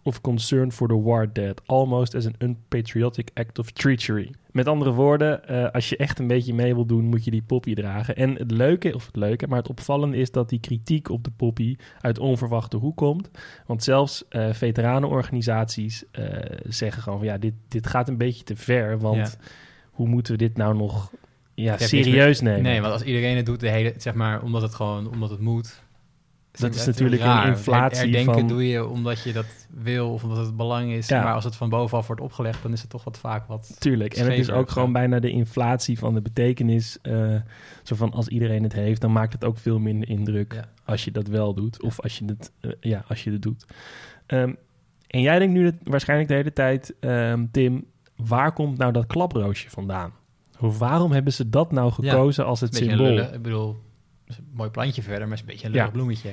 of 0.07 0.21
concern 0.21 0.71
for 0.71 0.87
the 0.87 1.01
war 1.01 1.33
dead, 1.33 1.61
almost 1.65 2.15
as 2.15 2.25
an 2.25 2.35
unpatriotic 2.39 3.29
act 3.33 3.59
of 3.59 3.71
treachery. 3.71 4.31
Met 4.51 4.67
andere 4.67 4.91
woorden, 4.91 5.47
eh, 5.47 5.71
als 5.71 5.89
je 5.89 5.97
echt 5.97 6.19
een 6.19 6.27
beetje 6.27 6.53
mee 6.53 6.73
wil 6.73 6.85
doen, 6.85 7.05
moet 7.05 7.23
je 7.25 7.31
die 7.31 7.41
poppy 7.41 7.73
dragen. 7.73 8.15
En 8.15 8.35
het 8.35 8.51
leuke, 8.51 8.95
of 8.95 9.05
het 9.05 9.15
leuke, 9.15 9.47
maar 9.47 9.57
het 9.57 9.69
opvallende 9.69 10.17
is 10.17 10.31
dat 10.31 10.49
die 10.49 10.59
kritiek 10.59 11.09
op 11.09 11.23
de 11.23 11.31
poppy 11.35 11.75
uit 12.01 12.19
onverwachte 12.19 12.77
hoek 12.77 12.95
komt. 12.97 13.29
Want 13.65 13.83
zelfs 13.83 14.27
eh, 14.29 14.53
veteranenorganisaties 14.53 16.03
eh, 16.11 16.25
zeggen 16.67 17.01
gewoon 17.01 17.17
van 17.17 17.27
ja, 17.27 17.37
dit, 17.37 17.53
dit 17.67 17.87
gaat 17.87 18.07
een 18.07 18.17
beetje 18.17 18.43
te 18.43 18.55
ver, 18.55 18.99
want 18.99 19.17
Ja. 19.17 19.47
hoe 19.91 20.07
moeten 20.07 20.31
we 20.31 20.37
dit 20.37 20.57
nou 20.57 20.75
nog 20.75 21.11
ja, 21.53 21.77
serieus 21.77 22.41
nemen? 22.41 22.61
Nee, 22.61 22.81
want 22.81 22.93
als 22.93 23.03
iedereen 23.03 23.35
het 23.35 23.45
doet, 23.45 23.59
de 23.59 23.69
hele, 23.69 23.93
zeg 23.97 24.13
maar, 24.13 24.41
omdat 24.41 24.61
het 24.61 24.75
gewoon, 24.75 25.09
omdat 25.11 25.29
het 25.29 25.39
moet. 25.39 25.85
Dat 26.59 26.75
is 26.75 26.85
natuurlijk 26.85 27.21
een 27.21 27.43
inflatie 27.47 27.97
Her- 27.97 28.07
Herdenken 28.07 28.33
van- 28.33 28.47
doe 28.47 28.67
je 28.67 28.85
omdat 28.87 29.23
je 29.23 29.33
dat 29.33 29.45
wil 29.69 30.11
of 30.13 30.23
omdat 30.23 30.37
het 30.45 30.55
belang 30.57 30.91
is. 30.91 31.07
Ja. 31.07 31.23
Maar 31.23 31.33
als 31.33 31.43
het 31.43 31.55
van 31.55 31.69
bovenaf 31.69 32.07
wordt 32.07 32.21
opgelegd, 32.21 32.61
dan 32.63 32.71
is 32.73 32.81
het 32.81 32.89
toch 32.89 33.03
wat 33.03 33.17
vaak 33.19 33.47
wat... 33.47 33.75
Tuurlijk. 33.79 34.13
En 34.13 34.29
het 34.29 34.39
is 34.39 34.49
ook 34.51 34.69
gewoon 34.69 34.91
bijna 34.93 35.19
de 35.19 35.29
inflatie 35.29 35.99
van 35.99 36.13
de 36.13 36.21
betekenis. 36.21 36.97
eh, 37.01 37.35
zo 37.83 37.95
van 37.95 38.11
als 38.13 38.27
iedereen 38.27 38.63
het 38.63 38.73
heeft, 38.73 39.01
dan 39.01 39.11
maakt 39.11 39.33
het 39.33 39.45
ook 39.45 39.57
veel 39.57 39.79
minder 39.79 40.09
indruk 40.09 40.53
Ja. 40.53 40.65
als 40.85 41.03
je 41.05 41.11
dat 41.11 41.27
wel 41.27 41.53
doet. 41.53 41.83
Of 41.83 41.99
als 42.01 42.17
je 42.17 42.25
het, 42.25 42.51
eh, 42.59 42.71
ja, 42.79 43.03
als 43.07 43.23
je 43.23 43.31
het 43.31 43.41
doet. 43.41 43.65
Ehm, 44.25 44.53
en 45.07 45.21
jij 45.21 45.39
denkt 45.39 45.53
nu 45.53 45.63
dat, 45.63 45.73
waarschijnlijk 45.83 46.29
de 46.29 46.35
hele 46.35 46.53
tijd, 46.53 46.93
ehm, 46.99 47.45
Tim, 47.51 47.85
waar 48.15 48.53
komt 48.53 48.77
nou 48.77 48.91
dat 48.91 49.05
klaproosje 49.07 49.69
vandaan? 49.69 50.11
Of 50.59 50.77
waarom 50.79 51.11
hebben 51.11 51.33
ze 51.33 51.49
dat 51.49 51.71
nou 51.71 51.91
gekozen 51.91 52.45
als 52.45 52.61
het 52.61 52.75
symbool? 52.75 52.97
lullig. 53.05 53.31
Ik 53.33 53.41
bedoel, 53.41 53.75
is 54.27 54.37
een 54.37 54.47
mooi 54.53 54.69
plantje 54.69 55.01
verder, 55.01 55.27
maar 55.27 55.35
is 55.35 55.39
een 55.41 55.47
beetje 55.49 55.67
een 55.67 55.73
Ja. 55.73 55.83
leuk 55.83 55.91
bloemetje. 55.91 56.29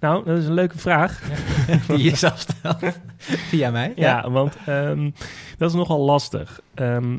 Nou, 0.00 0.24
dat 0.24 0.38
is 0.38 0.46
een 0.46 0.54
leuke 0.54 0.78
vraag. 0.78 1.22
Die 1.86 2.02
je 2.02 2.16
zelf 2.16 2.38
stelt. 2.38 2.78
Via 3.50 3.70
mij. 3.70 3.92
Ja, 3.96 4.30
want 4.30 4.56
ehm, 4.66 5.10
dat 5.58 5.70
is 5.70 5.76
nogal 5.76 6.00
lastig. 6.00 6.60
Ehm, 6.74 7.18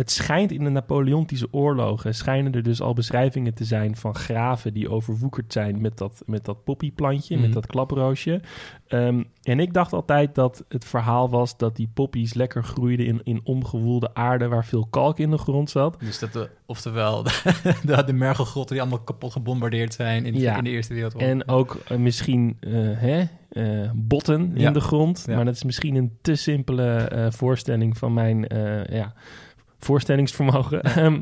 het 0.00 0.10
schijnt 0.10 0.52
in 0.52 0.64
de 0.64 0.70
Napoleontische 0.70 1.48
oorlogen... 1.50 2.14
schijnen 2.14 2.52
er 2.52 2.62
dus 2.62 2.80
al 2.80 2.94
beschrijvingen 2.94 3.54
te 3.54 3.64
zijn 3.64 3.96
van 3.96 4.14
graven... 4.14 4.74
die 4.74 4.90
overwoekerd 4.90 5.52
zijn 5.52 5.80
met 5.80 5.98
dat, 5.98 6.22
met 6.26 6.44
dat 6.44 6.64
poppyplantje, 6.64 7.34
Mhm. 7.34 7.44
met 7.44 7.52
dat 7.52 7.66
klaproosje. 7.66 8.40
Ehm, 8.88 9.22
en 9.42 9.60
ik 9.60 9.72
dacht 9.74 9.92
altijd 9.92 10.34
dat 10.34 10.64
het 10.68 10.84
verhaal 10.84 11.30
was... 11.30 11.56
dat 11.56 11.76
die 11.76 11.90
poppies 11.94 12.34
lekker 12.34 12.64
groeiden 12.64 13.06
in, 13.06 13.20
in 13.24 13.40
omgewoelde 13.44 14.14
aarde... 14.14 14.48
waar 14.48 14.64
veel 14.64 14.86
kalk 14.90 15.18
in 15.18 15.30
de 15.30 15.38
grond 15.38 15.70
zat. 15.70 15.96
Dus 16.00 16.18
dat, 16.18 16.32
de, 16.32 16.48
oftewel, 16.66 17.22
de, 17.86 18.02
de 18.06 18.12
mergelgrotten 18.12 18.74
die 18.76 18.80
allemaal 18.84 19.04
kapot 19.04 19.32
gebombardeerd 19.32 19.94
zijn 19.94 20.24
in, 20.24 20.34
Ja. 20.38 20.56
in 20.56 20.64
de 20.64 20.70
Eerste 20.70 20.94
Wereldoorlog. 20.94 21.28
En 21.30 21.48
ook 21.48 21.78
eh, 21.88 21.96
misschien 21.96 22.56
eh, 22.60 22.72
hè, 22.74 23.22
eh, 23.50 23.90
botten 23.94 24.50
Ja. 24.54 24.66
in 24.66 24.72
de 24.72 24.80
grond. 24.80 25.24
Ja. 25.26 25.34
Maar 25.36 25.44
dat 25.44 25.54
is 25.54 25.64
misschien 25.64 25.94
een 25.94 26.18
te 26.22 26.34
simpele 26.34 27.28
voorstelling 27.32 27.98
van 27.98 28.12
mijn 28.14 28.44
ja, 28.90 29.12
voorstellingsvermogen. 29.84 30.82
Ehm, 30.82 31.20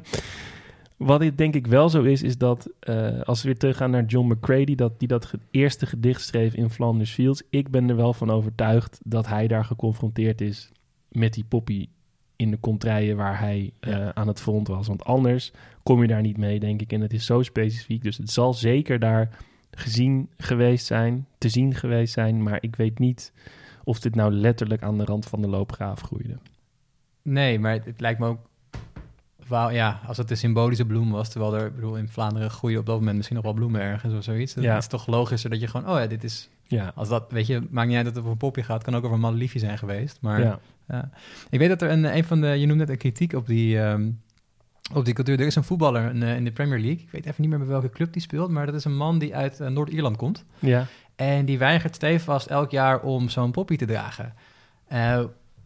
Wat 0.96 1.20
dit 1.20 1.38
denk 1.38 1.54
ik 1.54 1.66
wel 1.66 1.88
zo 1.88 2.02
is, 2.02 2.22
is 2.22 2.38
dat 2.38 2.70
eh, 2.80 3.20
als 3.20 3.42
we 3.42 3.48
weer 3.48 3.58
teruggaan 3.58 3.90
naar 3.90 4.04
John 4.04 4.32
McCready, 4.32 4.74
dat 4.74 4.98
die 4.98 5.08
dat 5.08 5.24
ge- 5.24 5.38
eerste 5.50 5.86
gedicht 5.86 6.22
schreef 6.22 6.54
in 6.54 6.70
Flanders 6.70 7.10
Fields. 7.10 7.42
Ik 7.50 7.70
ben 7.70 7.88
er 7.88 7.96
wel 7.96 8.12
van 8.12 8.30
overtuigd 8.30 9.00
dat 9.04 9.26
hij 9.26 9.46
daar 9.48 9.64
geconfronteerd 9.64 10.40
is 10.40 10.70
met 11.08 11.32
die 11.34 11.44
poppy 11.44 11.86
in 12.36 12.50
de 12.50 12.60
contraien 12.60 13.16
waar 13.16 13.38
hij 13.38 13.72
eh, 13.80 14.08
aan 14.08 14.28
het 14.28 14.40
front 14.40 14.68
was. 14.68 14.86
Want 14.86 15.04
anders 15.04 15.52
kom 15.82 16.00
je 16.02 16.08
daar 16.08 16.20
niet 16.22 16.36
mee, 16.36 16.60
denk 16.60 16.80
ik. 16.80 16.92
En 16.92 17.00
het 17.00 17.12
is 17.12 17.26
zo 17.26 17.42
specifiek. 17.42 18.02
Dus 18.02 18.16
het 18.16 18.30
zal 18.30 18.54
zeker 18.54 18.98
daar 18.98 19.38
gezien 19.70 20.28
geweest 20.36 20.86
zijn, 20.86 21.26
te 21.38 21.48
zien 21.48 21.74
geweest 21.74 22.12
zijn. 22.12 22.42
Maar 22.42 22.58
ik 22.60 22.76
weet 22.76 22.98
niet 22.98 23.32
of 23.84 24.00
dit 24.00 24.14
nou 24.14 24.32
letterlijk 24.32 24.82
aan 24.82 24.98
de 24.98 25.04
rand 25.04 25.24
van 25.26 25.40
de 25.40 25.48
loopgraaf 25.48 26.00
groeide. 26.00 26.38
Nee, 27.22 27.58
maar 27.58 27.72
het, 27.72 27.84
het 27.84 28.00
lijkt 28.00 28.18
me 28.20 28.26
ook... 28.26 28.47
Wauw, 29.48 29.70
ja, 29.70 30.00
als 30.06 30.16
het 30.16 30.30
een 30.30 30.36
symbolische 30.36 30.84
bloem 30.84 31.10
was, 31.10 31.28
terwijl 31.28 31.54
er, 31.56 31.72
bedoel, 31.72 31.96
in 31.96 32.08
Vlaanderen 32.08 32.50
groeien 32.50 32.78
op 32.78 32.86
dat 32.86 32.98
moment 32.98 33.16
misschien 33.16 33.36
nog 33.36 33.44
wel 33.44 33.54
bloemen 33.54 33.80
ergens 33.80 34.14
of 34.14 34.22
zoiets. 34.24 34.54
Dan 34.54 34.64
Ja. 34.64 34.76
is 34.76 34.82
het 34.82 34.90
toch 34.90 35.06
logischer 35.06 35.50
dat 35.50 35.60
je 35.60 35.66
gewoon, 35.66 35.88
oh 35.90 35.98
ja, 35.98 36.06
dit 36.06 36.24
is, 36.24 36.48
Ja, 36.66 36.92
als 36.94 37.08
dat, 37.08 37.24
weet 37.30 37.46
je, 37.46 37.66
maakt 37.70 37.88
niet 37.88 37.96
uit 37.96 38.04
dat 38.04 38.12
het 38.14 38.22
over 38.22 38.32
een 38.32 38.38
popje 38.48 38.62
gaat, 38.62 38.82
kan 38.84 38.96
ook 38.96 39.02
over 39.04 39.14
een 39.14 39.20
madeliefje 39.22 39.58
zijn 39.58 39.78
geweest. 39.78 40.18
Maar 40.20 40.40
ja. 40.40 40.58
ja. 40.88 41.10
ik 41.50 41.58
weet 41.58 41.68
dat 41.68 41.82
er 41.82 41.90
een, 41.90 42.16
een 42.16 42.24
van 42.24 42.40
de, 42.40 42.46
je 42.46 42.66
noemde 42.66 42.74
net 42.84 42.88
een 42.88 42.98
kritiek 42.98 43.32
op 43.32 43.46
die, 43.46 43.80
ehm, 43.80 44.10
op 44.94 45.04
die 45.04 45.14
cultuur. 45.14 45.40
Er 45.40 45.46
is 45.46 45.54
een 45.54 45.64
voetballer 45.64 46.22
eh, 46.22 46.36
in 46.36 46.44
de 46.44 46.52
Premier 46.52 46.78
League, 46.80 47.02
ik 47.02 47.10
weet 47.10 47.26
even 47.26 47.34
niet 47.42 47.50
meer 47.50 47.58
bij 47.58 47.68
welke 47.68 47.90
club 47.90 48.12
die 48.12 48.22
speelt, 48.22 48.50
maar 48.50 48.66
dat 48.66 48.74
is 48.74 48.84
een 48.84 48.96
man 48.96 49.18
die 49.18 49.36
uit 49.36 49.60
eh, 49.60 49.68
Noord-Ierland 49.68 50.16
komt. 50.16 50.44
ja. 50.58 50.86
En 51.16 51.44
die 51.44 51.58
weigert 51.58 51.94
stevast 51.94 52.46
elk 52.46 52.70
jaar 52.70 53.00
om 53.00 53.28
zo'n 53.28 53.50
poppy 53.50 53.76
te 53.76 53.84
dragen. 53.86 54.34
Eh, 54.88 55.20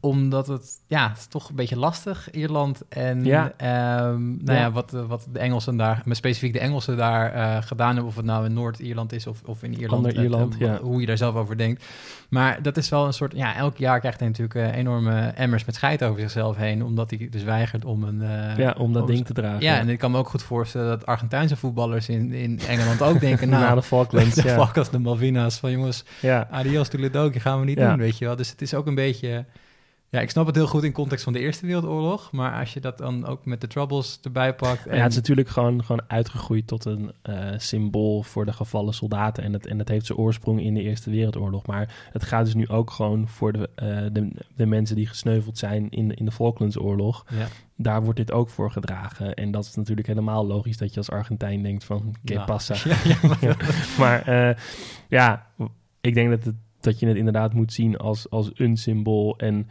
omdat 0.04 0.46
het, 0.46 0.70
ja, 0.86 1.08
het 1.08 1.18
is 1.18 1.26
toch 1.26 1.48
een 1.48 1.54
beetje 1.54 1.76
lastig, 1.78 2.30
Ierland. 2.30 2.82
En 2.88 3.24
Ja. 3.24 3.52
ehm, 3.56 4.20
nou 4.30 4.42
ja, 4.44 4.52
Ja. 4.54 4.70
wat, 4.70 4.94
eh, 4.94 5.04
wat 5.06 5.26
de 5.32 5.38
Engelsen 5.38 5.76
daar, 5.76 6.02
maar 6.04 6.16
specifiek 6.16 6.52
de 6.52 6.58
Engelsen 6.58 6.96
daar 6.96 7.32
eh, 7.32 7.62
gedaan 7.62 7.88
hebben, 7.88 8.06
of 8.06 8.16
het 8.16 8.24
nou 8.24 8.44
in 8.44 8.52
Noord-Ierland 8.52 9.12
is 9.12 9.26
of, 9.26 9.42
of 9.44 9.62
in 9.62 9.72
Ierland. 9.74 9.92
Ander 10.04 10.16
eh, 10.16 10.22
Ierland, 10.22 10.54
ja. 10.58 10.78
Hoe 10.80 11.00
je 11.00 11.06
daar 11.06 11.16
zelf 11.16 11.34
over 11.34 11.56
denkt. 11.56 11.84
Maar 12.28 12.62
dat 12.62 12.76
is 12.76 12.88
wel 12.88 13.06
een 13.06 13.12
soort, 13.12 13.32
ja, 13.36 13.56
elk 13.56 13.76
jaar 13.76 14.00
krijgt 14.00 14.18
hij 14.20 14.28
natuurlijk 14.28 14.74
enorme 14.76 15.20
emmers 15.20 15.64
met 15.64 15.74
scheid 15.74 16.02
over 16.04 16.20
zichzelf 16.20 16.56
heen, 16.56 16.84
omdat 16.84 17.10
hij 17.10 17.28
dus 17.30 17.42
weigert 17.42 17.84
om 17.84 18.04
een... 18.04 18.20
ja, 18.56 18.74
om 18.78 18.92
dat 18.92 19.02
om- 19.02 19.08
ding 19.08 19.26
te 19.26 19.32
dragen. 19.32 19.60
Ja, 19.62 19.78
en 19.78 19.88
ik 19.88 19.98
kan 19.98 20.10
me 20.10 20.18
ook 20.18 20.28
goed 20.28 20.42
voorstellen 20.42 20.88
dat 20.88 21.06
Argentijnse 21.06 21.56
voetballers 21.56 22.08
in, 22.08 22.32
in 22.32 22.60
Engeland 22.68 23.02
ook 23.02 23.20
denken, 23.20 23.48
nou, 23.50 23.62
Na 23.62 23.74
de 23.74 23.82
Falklands, 23.82 24.34
de 24.42 24.48
ja. 24.48 24.54
Falklands, 24.54 24.90
de 24.90 24.98
Malvinas, 24.98 25.58
van 25.58 25.70
jongens, 25.70 26.04
ja. 26.20 26.48
Adios 26.50 26.88
toeledoki 26.88 27.40
gaan 27.40 27.58
we 27.60 27.64
niet 27.66 27.78
doen, 27.78 27.96
weet 27.96 28.18
je 28.18 28.24
wel. 28.24 28.36
Dus 28.36 28.50
het 28.50 28.62
is 28.62 28.74
ook 28.74 28.86
een 28.86 28.94
beetje... 28.94 29.44
Ja, 30.12 30.20
ik 30.20 30.30
snap 30.30 30.46
het 30.46 30.54
heel 30.54 30.66
goed 30.66 30.82
in 30.82 30.92
context 30.92 31.24
van 31.24 31.32
de 31.32 31.38
Eerste 31.38 31.66
Wereldoorlog. 31.66 32.32
Maar 32.32 32.58
als 32.60 32.72
je 32.72 32.80
dat 32.80 32.98
dan 32.98 33.26
ook 33.26 33.44
met 33.44 33.60
de 33.60 33.66
Troubles 33.66 34.18
erbij 34.22 34.54
pakt... 34.54 34.86
En, 34.86 34.96
Ja, 34.96 35.02
het 35.02 35.10
is 35.10 35.16
natuurlijk 35.16 35.48
gewoon, 35.48 35.84
gewoon 35.84 36.02
uitgegroeid 36.06 36.66
tot 36.66 36.84
een 36.84 37.12
eh, 37.22 37.48
symbool 37.56 38.22
voor 38.22 38.44
de 38.44 38.52
gevallen 38.52 38.94
soldaten. 38.94 39.42
En 39.44 39.52
het, 39.52 39.66
en 39.66 39.78
het 39.78 39.88
heeft 39.88 40.06
zijn 40.06 40.18
oorsprong 40.18 40.60
in 40.60 40.74
de 40.74 40.82
Eerste 40.82 41.10
Wereldoorlog. 41.10 41.66
Maar 41.66 42.08
het 42.12 42.22
gaat 42.24 42.44
dus 42.44 42.54
nu 42.54 42.68
ook 42.68 42.90
gewoon 42.90 43.28
voor 43.28 43.52
de, 43.52 43.70
eh, 43.74 43.86
de, 44.12 44.30
de 44.56 44.66
mensen 44.66 44.96
die 44.96 45.06
gesneuveld 45.06 45.58
zijn 45.58 45.90
in, 45.90 46.08
de- 46.08 46.14
in 46.14 46.24
de 46.24 46.30
Falklandsoorlog. 46.32 47.24
ja, 47.30 47.46
Daar 47.76 48.02
wordt 48.02 48.18
dit 48.18 48.32
ook 48.32 48.48
voor 48.48 48.70
gedragen. 48.70 49.34
En 49.34 49.50
dat 49.50 49.64
is 49.64 49.74
natuurlijk 49.74 50.06
helemaal 50.06 50.46
logisch 50.46 50.76
dat 50.76 50.90
je 50.92 50.96
als 50.96 51.10
Argentijn 51.10 51.62
denkt 51.62 51.84
van... 51.84 52.14
Que 52.24 52.32
Ja. 52.34 52.44
pasa? 52.44 52.74
ja, 52.90 52.96
ja, 53.04 53.16
maar- 53.28 53.38
Ja. 53.40 53.56
Maar 53.98 54.22
eh, 54.50 54.56
ja, 55.08 55.46
ik 56.00 56.14
denk 56.14 56.30
dat, 56.30 56.44
het, 56.44 56.54
dat 56.80 56.98
je 56.98 57.06
het 57.06 57.16
inderdaad 57.16 57.54
moet 57.54 57.72
zien 57.72 57.96
als, 57.98 58.30
als 58.30 58.50
een 58.54 58.76
symbool. 58.76 59.38
En 59.38 59.68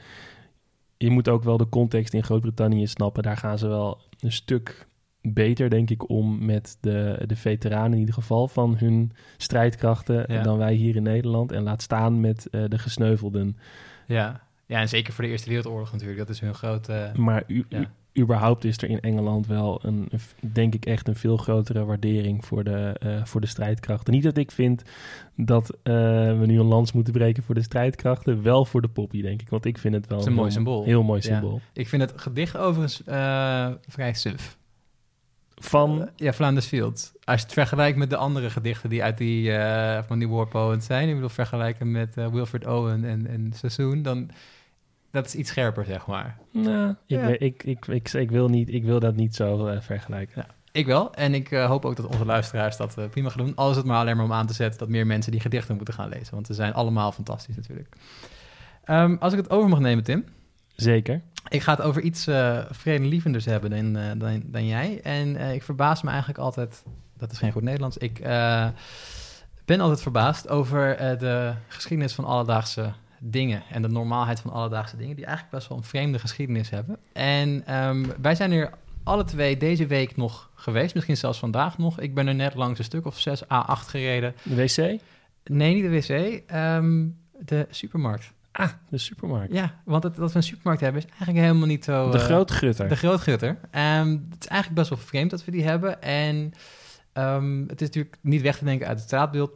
je 1.01 1.09
moet 1.09 1.29
ook 1.29 1.43
wel 1.43 1.57
de 1.57 1.69
context 1.69 2.13
in 2.13 2.23
Groot-Brittannië 2.23 2.87
snappen. 2.87 3.23
Daar 3.23 3.37
gaan 3.37 3.57
ze 3.57 3.67
wel 3.67 3.99
een 4.19 4.31
stuk 4.31 4.87
beter, 5.21 5.69
denk 5.69 5.89
ik, 5.89 6.09
om 6.09 6.45
met 6.45 6.77
de, 6.81 7.23
de 7.25 7.35
veteranen 7.35 7.91
in 7.93 7.99
ieder 7.99 8.13
geval 8.13 8.47
van 8.47 8.77
hun 8.77 9.11
strijdkrachten 9.37 10.25
Ja. 10.27 10.43
dan 10.43 10.57
wij 10.57 10.73
hier 10.73 10.95
in 10.95 11.03
Nederland. 11.03 11.51
En 11.51 11.63
laat 11.63 11.81
staan 11.81 12.19
met 12.19 12.47
eh, 12.49 12.63
de 12.67 12.77
gesneuvelden. 12.79 13.57
ja. 14.07 14.41
ja, 14.65 14.79
en 14.79 14.89
zeker 14.89 15.13
voor 15.13 15.23
de 15.23 15.29
Eerste 15.29 15.49
Wereldoorlog 15.49 15.91
natuurlijk. 15.91 16.19
Dat 16.19 16.29
is 16.29 16.39
hun 16.39 16.53
grote... 16.55 17.11
Maar 17.15 17.43
u, 17.47 17.65
Ja. 17.69 17.91
Überhaupt 18.19 18.63
is 18.63 18.77
er 18.77 18.89
in 18.89 18.99
Engeland 18.99 19.47
wel 19.47 19.79
een, 19.83 20.09
denk 20.39 20.73
ik 20.73 20.85
echt 20.85 21.07
een 21.07 21.15
veel 21.15 21.37
grotere 21.37 21.85
waardering 21.85 22.45
voor 22.45 22.63
de, 22.63 22.95
eh, 22.99 23.25
voor 23.25 23.41
de 23.41 23.47
strijdkrachten. 23.47 24.13
Niet 24.13 24.23
dat 24.23 24.37
ik 24.37 24.51
vind 24.51 24.81
dat 25.35 25.69
eh, 25.83 25.93
we 26.39 26.43
nu 26.45 26.59
een 26.59 26.65
lans 26.65 26.91
moeten 26.91 27.13
breken 27.13 27.43
voor 27.43 27.55
de 27.55 27.61
strijdkrachten, 27.61 28.41
wel 28.43 28.65
voor 28.65 28.81
de 28.81 28.87
poppy, 28.89 29.21
denk 29.21 29.41
ik. 29.41 29.49
Want 29.49 29.65
ik 29.65 29.77
vind 29.77 29.93
het 29.93 30.07
wel 30.07 30.17
Het 30.17 30.27
een 30.27 30.33
mooi 30.33 30.45
heel- 30.47 30.55
symbool. 30.55 30.83
Heel 30.83 31.03
mooi 31.03 31.21
Ja. 31.23 31.27
symbool. 31.27 31.61
Ik 31.73 31.87
vind 31.87 32.01
het 32.01 32.21
gedicht 32.21 32.57
overigens 32.57 33.03
eh, 33.03 33.67
vrij 33.87 34.13
suf. 34.13 34.57
Van, 35.55 36.09
ja, 36.15 36.33
Flanders 36.33 36.65
Field. 36.65 37.13
Als 37.23 37.39
je 37.39 37.45
het 37.45 37.53
vergelijkt 37.53 37.97
met 37.97 38.09
de 38.09 38.15
andere 38.15 38.49
gedichten 38.49 38.89
die 38.89 39.03
uit 39.03 39.17
die, 39.17 39.51
van 40.07 40.19
die 40.19 40.29
war 40.29 40.47
poets 40.47 40.85
zijn... 40.85 41.07
ik 41.07 41.13
bedoel, 41.13 41.29
vergelijken 41.29 41.91
met 41.91 42.15
Wilfred 42.15 42.65
Owen 42.67 43.03
en, 43.05 43.27
en 43.27 43.51
Sassoon... 43.55 44.01
dan 44.01 44.29
dat 45.11 45.25
is 45.25 45.35
iets 45.35 45.49
scherper, 45.49 45.85
zeg 45.85 46.05
maar. 46.07 46.37
nou, 46.51 46.89
ik, 46.89 46.95
Ja. 47.05 47.25
weet- 47.25 47.41
ik, 47.41 47.63
ik, 47.63 47.87
ik, 47.87 48.13
ik, 48.13 48.29
wil 48.31 48.47
niet, 48.47 48.69
ik 48.73 48.83
wil 48.83 48.99
dat 48.99 49.15
niet 49.15 49.35
zo 49.35 49.67
eh, 49.67 49.81
vergelijken. 49.81 50.45
Ik 50.71 50.85
wel. 50.85 51.13
En 51.13 51.33
ik 51.33 51.51
eh, 51.51 51.65
hoop 51.65 51.85
ook 51.85 51.95
dat 51.95 52.05
onze 52.05 52.25
luisteraars 52.25 52.77
dat 52.77 52.97
eh, 52.97 53.05
prima 53.09 53.29
gaan 53.29 53.45
doen. 53.45 53.55
Al 53.55 53.69
is 53.69 53.75
het 53.75 53.85
maar 53.85 53.97
alleen 53.97 54.15
maar 54.15 54.25
om 54.25 54.33
aan 54.33 54.47
te 54.47 54.53
zetten 54.53 54.79
dat 54.79 54.89
meer 54.89 55.07
mensen 55.07 55.31
die 55.31 55.41
gedichten 55.41 55.75
moeten 55.75 55.93
gaan 55.93 56.09
lezen. 56.09 56.33
Want 56.33 56.47
ze 56.47 56.53
zijn 56.53 56.73
allemaal 56.73 57.11
fantastisch 57.11 57.55
natuurlijk. 57.55 57.95
Ehm, 58.83 59.15
als 59.19 59.33
ik 59.33 59.39
het 59.39 59.49
over 59.49 59.69
mag 59.69 59.79
nemen, 59.79 60.03
Tim. 60.03 60.25
Zeker. 60.75 61.21
Ik 61.49 61.61
ga 61.61 61.71
het 61.71 61.81
over 61.81 62.01
iets 62.01 62.27
eh 62.27 62.59
vredelievenders 62.69 63.45
hebben 63.45 63.69
dan, 63.69 63.95
eh, 64.03 64.09
dan, 64.17 64.41
dan 64.45 64.65
jij. 64.67 64.99
En 65.03 65.35
eh, 65.35 65.53
ik 65.53 65.63
verbaas 65.63 66.01
me 66.01 66.09
eigenlijk 66.09 66.39
altijd... 66.39 66.83
Dat 67.17 67.31
is 67.31 67.37
geen 67.37 67.51
goed 67.51 67.61
Nederlands. 67.63 67.97
Ik 67.97 68.19
eh, 68.19 68.67
ben 69.65 69.79
altijd 69.79 70.01
verbaasd 70.01 70.49
over 70.49 70.95
eh, 70.95 71.19
de 71.19 71.53
geschiedenis 71.67 72.13
van 72.13 72.25
alledaagse 72.25 72.91
dingen. 73.23 73.63
En 73.69 73.81
de 73.81 73.87
normaalheid 73.87 74.39
van 74.39 74.51
alledaagse 74.51 74.97
dingen. 74.97 75.15
Die 75.15 75.25
eigenlijk 75.25 75.55
best 75.55 75.69
wel 75.69 75.77
een 75.77 75.83
vreemde 75.83 76.19
geschiedenis 76.19 76.69
hebben. 76.69 76.97
En 77.13 77.65
ehm, 77.65 78.05
wij 78.21 78.35
zijn 78.35 78.51
er 78.51 78.69
alle 79.03 79.23
twee 79.23 79.57
deze 79.57 79.87
week 79.87 80.15
nog 80.17 80.49
geweest. 80.55 80.93
Misschien 80.93 81.17
zelfs 81.17 81.39
vandaag 81.39 81.77
nog. 81.77 81.99
Ik 81.99 82.13
ben 82.13 82.27
er 82.27 82.35
net 82.35 82.55
langs 82.55 82.79
een 82.79 82.85
stuk 82.85 83.05
of 83.05 83.19
6 83.19 83.43
A8 83.43 83.47
gereden. 83.67 84.35
De 84.43 84.55
wc? 84.55 84.99
Nee, 85.43 85.73
niet 85.73 85.83
de 85.83 85.89
wc. 85.89 86.41
ehm, 86.47 87.07
de 87.39 87.67
supermarkt. 87.69 88.31
Ah, 88.51 88.69
de 88.89 88.97
supermarkt. 88.97 89.53
Ja, 89.53 89.81
want 89.85 90.03
het, 90.03 90.15
dat 90.15 90.31
we 90.31 90.37
een 90.37 90.43
supermarkt 90.43 90.81
hebben 90.81 91.01
is 91.01 91.07
eigenlijk 91.09 91.39
helemaal 91.39 91.67
niet 91.67 91.83
zo... 91.83 92.11
de 92.11 92.17
eh, 92.17 92.23
grootgutter. 92.23 92.89
de 92.89 92.95
grootgutter. 92.95 93.57
Ehm, 93.71 94.09
het 94.09 94.41
is 94.43 94.47
eigenlijk 94.47 94.73
best 94.73 94.89
wel 94.89 94.97
vreemd 94.97 95.29
dat 95.29 95.45
we 95.45 95.51
die 95.51 95.63
hebben. 95.63 96.01
En 96.01 96.53
het 97.67 97.81
is 97.81 97.87
natuurlijk 97.87 98.17
niet 98.21 98.41
weg 98.41 98.57
te 98.57 98.65
denken 98.65 98.87
uit 98.87 98.97
het 98.97 99.07
straatbeeld. 99.07 99.51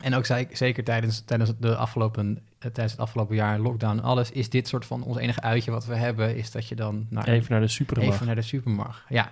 En 0.00 0.14
ook 0.14 0.26
zei 0.26 0.40
ik, 0.40 0.56
zeker 0.56 0.84
tijdens, 0.84 1.20
tijdens, 1.20 1.52
de 1.58 1.76
afgelopen, 1.76 2.38
tijdens 2.72 2.92
het 2.92 3.00
afgelopen 3.00 3.36
jaar 3.36 3.58
lockdown 3.58 3.98
alles... 3.98 4.30
is 4.30 4.50
dit 4.50 4.68
soort 4.68 4.84
van 4.86 5.02
ons 5.02 5.16
enige 5.16 5.40
uitje 5.40 5.70
wat 5.70 5.86
we 5.86 5.94
hebben... 5.94 6.36
is 6.36 6.50
dat 6.50 6.68
je 6.68 6.74
dan 6.74 7.06
naar, 7.10 7.28
Even 7.28 7.52
naar 7.52 7.60
de 7.60 7.68
supermarkt. 7.68 8.14
even 8.14 8.26
naar 8.26 8.34
de 8.34 8.42
supermarkt... 8.42 9.02
Ja. 9.08 9.30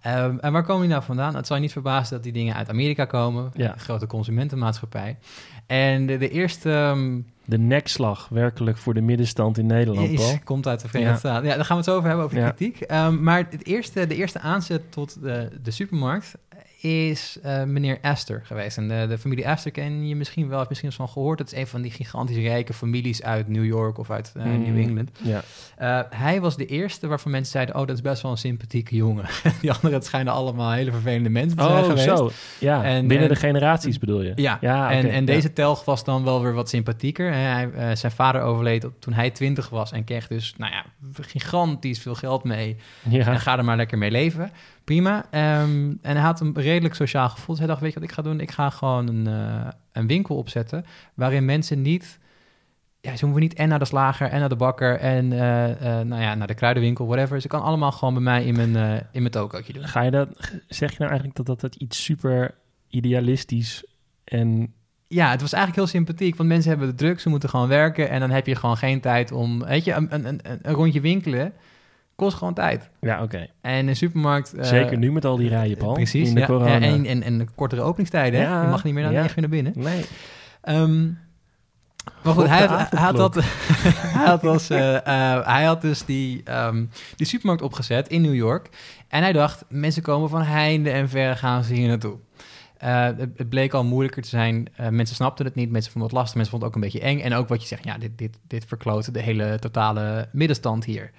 Ehm, 0.00 0.38
en 0.38 0.52
waar 0.52 0.64
komen 0.64 0.80
die 0.82 0.90
nou 0.90 1.02
vandaan? 1.02 1.34
Het 1.36 1.46
zal 1.46 1.56
je 1.56 1.62
niet 1.62 1.72
verbazen 1.72 2.14
dat 2.14 2.22
die 2.22 2.32
dingen 2.32 2.54
uit 2.54 2.68
Amerika 2.68 3.04
komen. 3.04 3.50
Ja. 3.54 3.74
Grote 3.76 4.06
consumentenmaatschappij. 4.06 5.18
En 5.66 6.06
de, 6.06 6.16
de 6.18 6.30
eerste... 6.30 6.72
ehm, 6.72 7.20
De 7.44 7.58
nekslag 7.58 8.28
werkelijk 8.28 8.76
voor 8.78 8.94
de 8.94 9.00
middenstand 9.00 9.58
in 9.58 9.66
Nederland, 9.66 10.08
is- 10.10 10.38
komt 10.44 10.66
uit 10.66 10.80
de 10.80 10.88
Verenigde 10.88 11.12
Ja. 11.28 11.32
Staten. 11.32 11.48
Ja, 11.48 11.54
daar 11.56 11.64
gaan 11.64 11.76
we 11.76 11.82
het 11.82 11.90
zo 11.90 11.96
over 11.96 12.08
hebben, 12.08 12.24
over 12.26 12.36
de 12.38 12.42
Ja. 12.44 12.50
kritiek. 12.50 12.80
Ehm, 12.80 13.22
maar 13.22 13.46
het 13.50 13.66
eerste, 13.66 14.06
de 14.06 14.14
eerste 14.14 14.40
aanzet 14.40 14.92
tot 14.92 15.22
de, 15.22 15.48
de 15.62 15.70
supermarkt 15.70 16.34
is 16.84 17.38
eh, 17.42 17.62
meneer 17.62 17.98
Astor 18.02 18.40
geweest. 18.44 18.76
En 18.76 18.88
de, 18.88 19.06
de 19.08 19.18
familie 19.18 19.48
Astor 19.48 19.72
ken 19.72 20.06
je 20.08 20.16
misschien 20.16 20.48
wel, 20.48 20.60
of 20.60 20.68
misschien 20.68 20.88
eens 20.88 20.98
van 20.98 21.08
gehoord. 21.08 21.38
Dat 21.38 21.52
is 21.52 21.58
een 21.58 21.66
van 21.66 21.82
die 21.82 21.90
gigantisch 21.90 22.36
rijke 22.36 22.72
families 22.72 23.22
uit 23.22 23.48
New 23.48 23.64
York 23.64 23.98
of 23.98 24.10
uit 24.10 24.32
Mm. 24.34 24.62
New 24.62 24.78
England. 24.78 25.10
Ja. 25.22 25.42
Eh, 25.76 26.00
hij 26.20 26.40
was 26.40 26.56
de 26.56 26.66
eerste 26.66 27.06
waarvan 27.06 27.30
mensen 27.30 27.52
zeiden... 27.52 27.74
oh, 27.74 27.86
dat 27.86 27.96
is 27.96 28.02
best 28.02 28.22
wel 28.22 28.30
een 28.30 28.36
sympathieke 28.36 28.96
jongen. 28.96 29.24
die 29.60 29.72
anderen, 29.72 29.92
het 29.92 30.04
schijnen 30.04 30.32
allemaal 30.32 30.72
hele 30.72 30.90
vervelende 30.90 31.28
mensen 31.28 31.56
te 31.58 31.64
zijn 31.64 31.78
Oh, 31.78 31.84
geweest. 31.84 32.04
zo. 32.18 32.30
Ja, 32.60 32.84
En- 32.84 33.06
binnen 33.06 33.28
en- 33.28 33.34
de 33.34 33.40
generaties 33.40 33.98
bedoel 33.98 34.22
je? 34.22 34.32
Ja, 34.36 34.58
ja 34.60 34.90
en, 34.90 35.10
en 35.10 35.24
deze 35.24 35.52
telg 35.52 35.84
was 35.84 36.04
dan 36.04 36.24
wel 36.24 36.42
weer 36.42 36.52
wat 36.54 36.68
sympathieker. 36.68 37.32
Hij, 37.32 37.96
zijn 37.96 38.12
vader 38.12 38.40
overleed 38.42 38.84
op- 38.84 39.00
toen 39.00 39.12
hij 39.12 39.30
twintig 39.30 39.68
was 39.68 39.92
en 39.92 40.04
kreeg 40.04 40.26
dus, 40.26 40.54
nou 40.56 40.72
ja, 40.72 40.84
gigantisch 41.20 41.98
veel 41.98 42.14
geld 42.14 42.44
mee. 42.44 42.76
En 43.10 43.40
ga 43.40 43.58
er 43.58 43.64
maar 43.64 43.76
lekker 43.76 43.98
mee 43.98 44.10
leven. 44.10 44.50
Prima. 44.84 45.26
Ehm, 45.30 45.94
en 46.02 46.16
hij 46.16 46.20
had 46.20 46.40
een 46.40 46.54
redelijk 46.54 46.94
sociaal 46.94 47.28
gevoel. 47.28 47.46
Dus 47.46 47.58
hij 47.58 47.66
dacht, 47.66 47.80
weet 47.80 47.92
je 47.92 48.00
wat 48.00 48.08
ik 48.08 48.14
ga 48.14 48.22
doen? 48.22 48.40
Ik 48.40 48.50
ga 48.50 48.70
gewoon 48.70 49.08
een, 49.08 49.26
eh, 49.26 49.68
een 49.92 50.06
winkel 50.06 50.36
opzetten 50.36 50.84
waarin 51.14 51.44
mensen 51.44 51.82
niet... 51.82 52.18
Ja, 53.00 53.16
ze 53.16 53.24
hoeven 53.24 53.42
niet 53.42 53.54
en 53.54 53.68
naar 53.68 53.78
de 53.78 53.84
slager 53.84 54.28
en 54.28 54.40
naar 54.40 54.48
de 54.48 54.56
bakker 54.56 54.98
en 54.98 55.32
eh, 55.32 55.98
eh, 56.00 56.06
nou 56.06 56.22
ja, 56.22 56.34
naar 56.34 56.46
de 56.46 56.54
kruidenwinkel, 56.54 57.06
whatever. 57.06 57.40
Ze 57.40 57.48
kan 57.48 57.62
allemaal 57.62 57.92
gewoon 57.92 58.14
bij 58.14 58.22
mij 58.22 58.44
in 58.44 58.54
mijn, 58.54 58.76
in 59.12 59.20
mijn 59.20 59.30
tokootje 59.30 59.72
doen. 59.72 59.88
ga 59.88 60.02
je 60.02 60.10
dat, 60.10 60.28
zeg 60.68 60.90
je 60.90 60.96
nou 60.98 61.10
eigenlijk 61.10 61.36
dat 61.36 61.46
dat, 61.46 61.60
dat 61.60 61.74
iets 61.74 62.04
super 62.04 62.54
idealistisch 62.88 63.84
en 64.24 64.74
Ja, 65.08 65.30
het 65.30 65.40
was 65.40 65.52
eigenlijk 65.52 65.82
heel 65.82 66.00
sympathiek, 66.00 66.36
want 66.36 66.48
mensen 66.48 66.70
hebben 66.70 66.88
het 66.88 66.98
druk, 66.98 67.20
ze 67.20 67.28
moeten 67.28 67.48
gewoon 67.48 67.68
werken 67.68 68.08
en 68.10 68.20
dan 68.20 68.30
heb 68.30 68.46
je 68.46 68.54
gewoon 68.54 68.76
geen 68.76 69.00
tijd 69.00 69.32
om, 69.32 69.64
weet 69.64 69.84
je, 69.84 69.92
een, 69.92 70.14
een, 70.14 70.28
een, 70.28 70.40
een 70.42 70.74
rondje 70.74 71.00
winkelen 71.00 71.52
kost 72.16 72.36
gewoon 72.36 72.54
tijd. 72.54 72.90
ja, 73.00 73.22
oké. 73.22 73.46
En 73.60 73.86
een 73.88 73.96
supermarkt... 73.96 74.54
eh, 74.54 74.64
Zeker 74.64 74.98
nu 74.98 75.12
met 75.12 75.24
al 75.24 75.36
die 75.36 75.48
rijen, 75.48 75.76
Paul. 75.76 75.92
Precies, 75.92 76.28
in 76.28 76.34
de 76.34 76.40
ja, 76.40 76.46
corona. 76.46 76.70
ja, 76.74 76.80
en, 76.80 77.06
en, 77.06 77.22
en 77.22 77.48
kortere 77.54 77.82
openingstijden. 77.82 78.40
hè? 78.40 78.46
Ja, 78.46 78.62
je 78.62 78.68
mag 78.68 78.84
niet 78.84 78.94
meer 78.94 79.04
na 79.04 79.10
ja. 79.10 79.20
9 79.20 79.34
uur 79.34 79.40
naar 79.40 79.50
binnen. 79.50 79.72
Nee. 79.76 80.04
Ehm, 80.62 81.04
maar 82.22 82.34
goed, 82.34 82.48
hij 82.48 82.60
de 82.66 82.72
had, 82.72 82.90
hij, 82.90 83.00
had 83.00 83.16
dat, 83.16 83.34
hij, 84.16 84.26
had 84.26 84.44
als, 84.44 84.70
eh, 84.70 84.96
eh, 84.96 85.46
hij 85.46 85.64
had 85.64 85.80
dus 85.82 86.04
die, 86.04 86.40
ehm, 86.44 86.84
die 87.16 87.26
supermarkt 87.26 87.62
opgezet 87.62 88.08
in 88.08 88.20
New 88.22 88.34
York. 88.34 88.68
En 89.08 89.22
hij 89.22 89.32
dacht, 89.32 89.64
mensen 89.68 90.02
komen 90.02 90.28
van 90.28 90.42
heinde 90.42 90.90
en 90.90 91.08
verre 91.08 91.36
gaan 91.36 91.64
ze 91.64 91.74
hier 91.74 91.88
naartoe. 91.88 92.16
Het, 92.78 93.18
het 93.36 93.48
bleek 93.48 93.72
al 93.72 93.84
moeilijker 93.84 94.22
te 94.22 94.28
zijn. 94.28 94.68
Mensen 94.90 95.16
snapten 95.16 95.44
het 95.44 95.54
niet, 95.54 95.70
mensen 95.70 95.92
vonden 95.92 96.10
het 96.10 96.18
lastig, 96.18 96.34
mensen 96.36 96.52
vonden 96.58 96.68
het 96.68 96.78
ook 96.78 96.84
een 96.84 96.90
beetje 96.90 97.08
eng. 97.08 97.20
En 97.20 97.34
ook 97.38 97.48
wat 97.48 97.60
je 97.62 97.68
zegt, 97.68 97.84
ja, 97.84 97.98
dit, 97.98 98.18
dit, 98.18 98.38
dit 98.46 98.64
verkloot 98.66 99.14
de 99.14 99.20
hele 99.20 99.58
totale 99.58 100.28
middenstand 100.32 100.84
hier. 100.84 101.10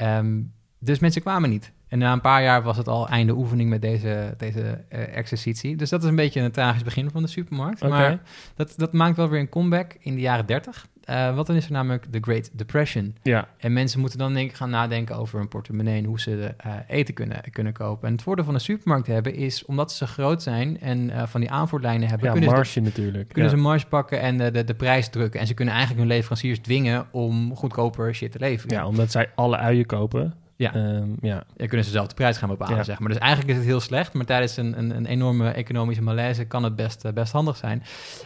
Ehm, 0.00 0.40
dus 0.78 0.98
mensen 0.98 1.22
kwamen 1.22 1.50
niet. 1.50 1.72
En 1.88 1.98
na 1.98 2.12
een 2.12 2.20
paar 2.20 2.42
jaar 2.42 2.62
was 2.62 2.76
het 2.76 2.88
al 2.88 3.08
einde 3.08 3.32
oefening 3.32 3.70
met 3.70 3.82
deze, 3.82 4.34
deze 4.36 4.84
eh, 4.88 5.16
exercitie. 5.16 5.76
Dus 5.76 5.90
dat 5.90 6.02
is 6.02 6.08
een 6.08 6.16
beetje 6.16 6.40
een 6.40 6.50
tragisch 6.50 6.82
begin 6.82 7.10
van 7.10 7.22
de 7.22 7.28
supermarkt. 7.28 7.88
Maar 7.88 8.20
dat, 8.54 8.74
dat 8.76 8.92
maakt 8.92 9.16
wel 9.16 9.28
weer 9.28 9.40
een 9.40 9.48
comeback 9.48 9.96
in 9.98 10.14
de 10.14 10.20
jaren 10.20 10.46
30. 10.46 10.86
Eh 11.10 11.34
wat 11.34 11.46
dan 11.46 11.56
is 11.56 11.64
er 11.66 11.72
namelijk 11.72 12.12
de 12.12 12.18
Great 12.20 12.50
Depression. 12.52 13.14
Ja, 13.22 13.48
En 13.58 13.72
mensen 13.72 14.00
moeten 14.00 14.18
dan 14.18 14.34
denk 14.34 14.50
ik 14.50 14.56
gaan 14.56 14.70
nadenken 14.70 15.16
over 15.16 15.40
een 15.40 15.48
portemonnee 15.48 15.98
en 15.98 16.04
hoe 16.04 16.20
ze 16.20 16.54
eh, 16.56 16.72
eten 16.86 17.14
kunnen, 17.14 17.40
kunnen 17.50 17.72
kopen. 17.72 18.06
En 18.06 18.12
het 18.14 18.22
voordeel 18.22 18.44
van 18.44 18.54
een 18.54 18.60
supermarkt 18.60 19.06
hebben 19.06 19.34
is, 19.34 19.64
omdat 19.64 19.92
ze 19.92 20.06
groot 20.06 20.42
zijn 20.42 20.80
en 20.80 21.10
eh, 21.10 21.26
van 21.26 21.40
die 21.40 21.50
aanvoerlijnen 21.50 22.08
hebben, 22.08 22.26
ja 22.26 22.32
kunnen, 22.32 22.50
ze, 22.50 22.56
marge 22.56 22.80
natuurlijk. 22.80 23.28
kunnen 23.28 23.50
ja. 23.50 23.56
ze 23.56 23.62
marge 23.62 23.86
pakken 23.86 24.20
en 24.20 24.38
de, 24.38 24.50
de, 24.50 24.64
de 24.64 24.74
prijs 24.74 25.08
drukken. 25.08 25.40
En 25.40 25.46
ze 25.46 25.54
kunnen 25.54 25.74
eigenlijk 25.74 26.06
hun 26.06 26.16
leveranciers 26.16 26.58
dwingen 26.58 27.06
om 27.10 27.56
goedkoper 27.56 28.14
shit 28.14 28.32
te 28.32 28.38
leveren. 28.38 28.76
ja, 28.76 28.86
omdat 28.86 29.10
zij 29.10 29.30
alle 29.34 29.56
uien 29.56 29.86
kopen. 29.86 30.34
Ja. 30.60 30.74
Ehm, 30.74 31.08
ja. 31.20 31.44
Kunnen 31.56 31.84
ze 31.84 31.90
zelf 31.90 32.06
de 32.06 32.14
prijs 32.14 32.36
gaan 32.38 32.48
bepalen, 32.48 32.76
Ja. 32.76 32.82
zeg 32.82 32.98
maar. 32.98 33.08
Dus 33.08 33.18
eigenlijk 33.18 33.50
is 33.50 33.56
het 33.56 33.66
heel 33.66 33.80
slecht, 33.80 34.12
maar 34.12 34.24
tijdens 34.24 34.56
een, 34.56 34.78
een, 34.78 34.96
een 34.96 35.06
enorme 35.06 35.50
economische 35.50 36.02
malaise 36.02 36.44
kan 36.44 36.62
het 36.64 36.76
best, 36.76 37.04
eh, 37.04 37.12
best 37.12 37.32
handig 37.32 37.56
zijn. 37.56 37.82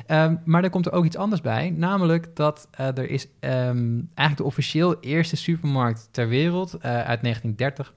Ehm, 0.06 0.36
maar 0.44 0.64
er 0.64 0.70
komt 0.70 0.86
er 0.86 0.92
ook 0.92 1.04
iets 1.04 1.16
anders 1.16 1.40
bij, 1.40 1.70
namelijk 1.70 2.36
dat 2.36 2.68
eh, 2.70 2.86
er 2.86 3.10
is 3.10 3.26
ehm, 3.40 4.00
eigenlijk 4.14 4.36
de 4.36 4.44
officieel 4.44 5.00
eerste 5.00 5.36
supermarkt 5.36 6.08
ter 6.10 6.28
wereld 6.28 6.74
eh, 6.74 6.80
uit 6.90 7.22
1930, 7.22 7.92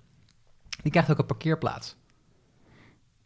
die 0.82 0.92
krijgt 0.92 1.12
ook 1.12 1.18
een 1.20 1.26
parkeerplaats. 1.26 1.96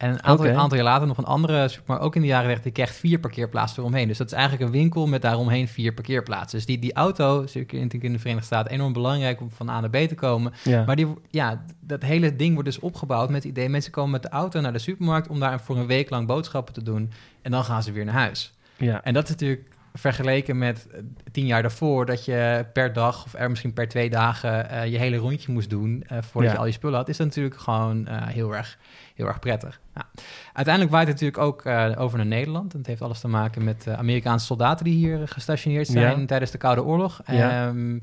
En 0.02 0.10
een 0.10 0.22
aantal, 0.22 0.48
aantal 0.48 0.76
jaar 0.76 0.86
later 0.86 1.06
nog 1.06 1.18
een 1.18 1.24
andere 1.24 1.68
supermarkt, 1.68 2.04
ook 2.04 2.14
in 2.14 2.20
de 2.20 2.26
jaren 2.26 2.46
30, 2.46 2.64
die 2.64 2.72
krijgt 2.72 2.96
vier 2.96 3.18
parkeerplaatsen 3.18 3.78
eromheen. 3.78 4.08
Dus 4.08 4.18
dat 4.18 4.26
is 4.26 4.32
eigenlijk 4.32 4.64
een 4.64 4.70
winkel 4.70 5.06
met 5.06 5.22
daaromheen 5.22 5.68
vier 5.68 5.94
parkeerplaatsen. 5.94 6.58
Dus 6.58 6.66
die, 6.66 6.78
die 6.78 6.92
auto 6.92 7.42
is 7.42 7.54
natuurlijk 7.54 7.94
in, 7.94 8.00
in 8.00 8.12
de 8.12 8.18
Verenigde 8.18 8.46
Staten 8.46 8.70
enorm 8.70 8.92
belangrijk 8.92 9.40
om 9.40 9.50
van 9.50 9.68
A 9.68 9.80
naar 9.80 9.90
B 9.90 9.96
te 9.96 10.14
komen. 10.14 10.52
Ja. 10.64 10.84
Maar 10.84 10.96
die, 10.96 11.06
ja, 11.30 11.64
dat 11.80 12.02
hele 12.02 12.36
ding 12.36 12.52
wordt 12.52 12.68
dus 12.68 12.78
opgebouwd 12.78 13.30
met 13.30 13.42
het 13.42 13.52
idee... 13.52 13.68
mensen 13.68 13.92
komen 13.92 14.10
met 14.10 14.22
de 14.22 14.28
auto 14.28 14.60
naar 14.60 14.72
de 14.72 14.78
supermarkt... 14.78 15.28
om 15.28 15.40
daar 15.40 15.60
voor 15.60 15.76
een 15.76 15.86
week 15.86 16.10
lang 16.10 16.26
boodschappen 16.26 16.74
te 16.74 16.82
doen... 16.82 17.10
en 17.42 17.50
dan 17.50 17.64
gaan 17.64 17.82
ze 17.82 17.92
weer 17.92 18.04
naar 18.04 18.14
huis. 18.14 18.52
ja. 18.76 19.02
En 19.02 19.14
dat 19.14 19.24
is 19.24 19.30
natuurlijk 19.30 19.68
vergeleken 19.92 20.58
met 20.58 20.86
tien 21.32 21.46
jaar 21.46 21.62
daarvoor... 21.62 22.06
dat 22.06 22.24
je 22.24 22.66
per 22.72 22.92
dag 22.92 23.24
of 23.24 23.34
er 23.34 23.48
misschien 23.50 23.72
per 23.72 23.88
twee 23.88 24.10
dagen... 24.10 24.68
eh, 24.70 24.86
je 24.92 24.98
hele 24.98 25.16
rondje 25.16 25.52
moest 25.52 25.70
doen 25.70 26.04
eh, 26.06 26.18
voordat 26.20 26.50
Ja. 26.50 26.56
je 26.56 26.58
al 26.62 26.66
je 26.66 26.72
spullen 26.72 26.98
had... 26.98 27.08
is 27.08 27.16
dat 27.16 27.26
natuurlijk 27.26 27.56
gewoon 27.56 28.06
eh, 28.06 28.26
heel, 28.26 28.54
erg, 28.56 28.78
heel 29.14 29.26
erg 29.26 29.38
prettig. 29.38 29.80
Nou, 29.94 30.06
uiteindelijk 30.52 30.94
waait 30.94 31.08
het 31.08 31.20
natuurlijk 31.20 31.44
ook 31.44 31.66
over 32.00 32.16
naar 32.18 32.26
Nederland. 32.26 32.72
En 32.72 32.78
het 32.78 32.86
heeft 32.86 33.02
alles 33.02 33.20
te 33.20 33.28
maken 33.28 33.64
met 33.64 33.88
Amerikaanse 33.88 34.46
soldaten... 34.46 34.84
die 34.84 34.94
hier 34.94 35.28
gestationeerd 35.28 35.86
zijn 35.86 36.20
Ja. 36.20 36.26
tijdens 36.26 36.50
de 36.50 36.58
Koude 36.58 36.84
Oorlog. 36.84 37.20
Ja. 37.26 37.66
Ehm, 37.66 37.98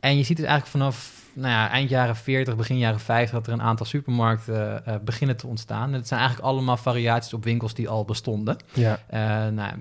en 0.00 0.16
je 0.16 0.22
ziet 0.22 0.36
dus 0.36 0.46
eigenlijk 0.46 0.66
vanaf 0.66 1.24
nou 1.32 1.48
ja, 1.48 1.70
eind 1.70 1.90
jaren 1.90 2.16
40, 2.16 2.56
begin 2.56 2.78
jaren 2.78 3.00
50... 3.00 3.34
dat 3.34 3.46
er 3.46 3.52
een 3.52 3.62
aantal 3.62 3.86
supermarkten 3.86 4.82
beginnen 5.04 5.36
te 5.36 5.46
ontstaan. 5.46 5.88
En 5.88 5.92
het 5.94 6.08
zijn 6.08 6.20
eigenlijk 6.20 6.48
allemaal 6.50 6.76
variaties 6.76 7.32
op 7.34 7.44
winkels 7.44 7.74
die 7.74 7.88
al 7.88 8.04
bestonden. 8.04 8.56
ja. 8.72 8.98
Eh, 9.06 9.48
nou, 9.48 9.72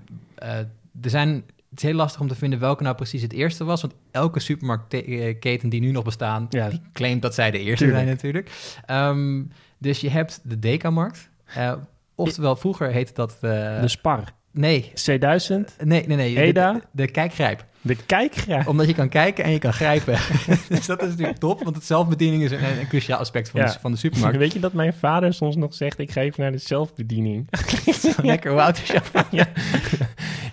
er 1.01 1.09
zijn, 1.09 1.29
het 1.69 1.77
is 1.77 1.83
heel 1.83 1.93
lastig 1.93 2.21
om 2.21 2.27
te 2.27 2.35
vinden 2.35 2.59
welke 2.59 2.83
nou 2.83 2.95
precies 2.95 3.21
het 3.21 3.33
eerste 3.33 3.63
was. 3.63 3.81
Want 3.81 3.93
elke 4.11 4.39
supermarktketen 4.39 5.69
die 5.69 5.81
nu 5.81 5.91
nog 5.91 6.03
bestaan, 6.03 6.45
Ja. 6.49 6.69
die 6.69 6.81
claimt 6.93 7.21
dat 7.21 7.33
zij 7.33 7.51
de 7.51 7.59
eerste 7.59 7.85
Tuurlijk. 7.85 8.03
zijn 8.03 8.15
natuurlijk. 8.15 8.51
Ehm, 8.85 9.43
dus 9.77 10.01
je 10.01 10.09
hebt 10.09 10.39
de 10.43 10.59
Dekamarkt. 10.59 11.29
Eh 11.45 11.73
oftewel, 12.15 12.55
vroeger 12.55 12.91
heette 12.91 13.13
dat... 13.13 13.33
eh, 13.41 13.81
De 13.81 13.87
Spar. 13.87 14.23
Nee, 14.55 14.91
C1000. 14.91 15.75
nee, 15.83 16.07
nee, 16.07 16.17
nee. 16.17 16.33
de- 16.35 16.41
Eda? 16.41 16.73
De, 16.73 16.81
de 16.91 17.07
kijkgrijp. 17.07 17.65
De 17.81 17.95
kijkgraaf. 18.05 18.67
Omdat 18.67 18.87
je 18.87 18.93
kan 18.93 19.09
kijken 19.09 19.43
en 19.43 19.51
je 19.51 19.59
kan 19.59 19.73
grijpen. 19.73 20.13
dus 20.69 20.85
dat 20.85 21.01
is 21.01 21.09
natuurlijk 21.09 21.37
top, 21.37 21.63
want 21.63 21.75
het 21.75 21.85
zelfbediening 21.85 22.43
is 22.43 22.51
een, 22.51 22.63
een 22.79 22.87
cruciaal 22.87 23.19
aspect 23.19 23.49
van, 23.49 23.59
Ja. 23.59 23.65
de, 23.65 23.79
van 23.79 23.91
de 23.91 23.97
supermarkt. 23.97 24.37
Weet 24.37 24.53
je 24.53 24.59
dat 24.59 24.73
mijn 24.73 24.93
vader 24.93 25.33
soms 25.33 25.55
nog 25.55 25.73
zegt... 25.73 25.99
ik 25.99 26.11
ga 26.11 26.21
even 26.21 26.41
naar 26.41 26.51
de 26.51 26.57
zelfbediening. 26.57 27.47
Lekker, 28.21 28.51
hoe 28.51 28.61
oud 28.61 28.77
is 28.81 28.87
jouw 28.91 29.01
vader? 29.13 29.47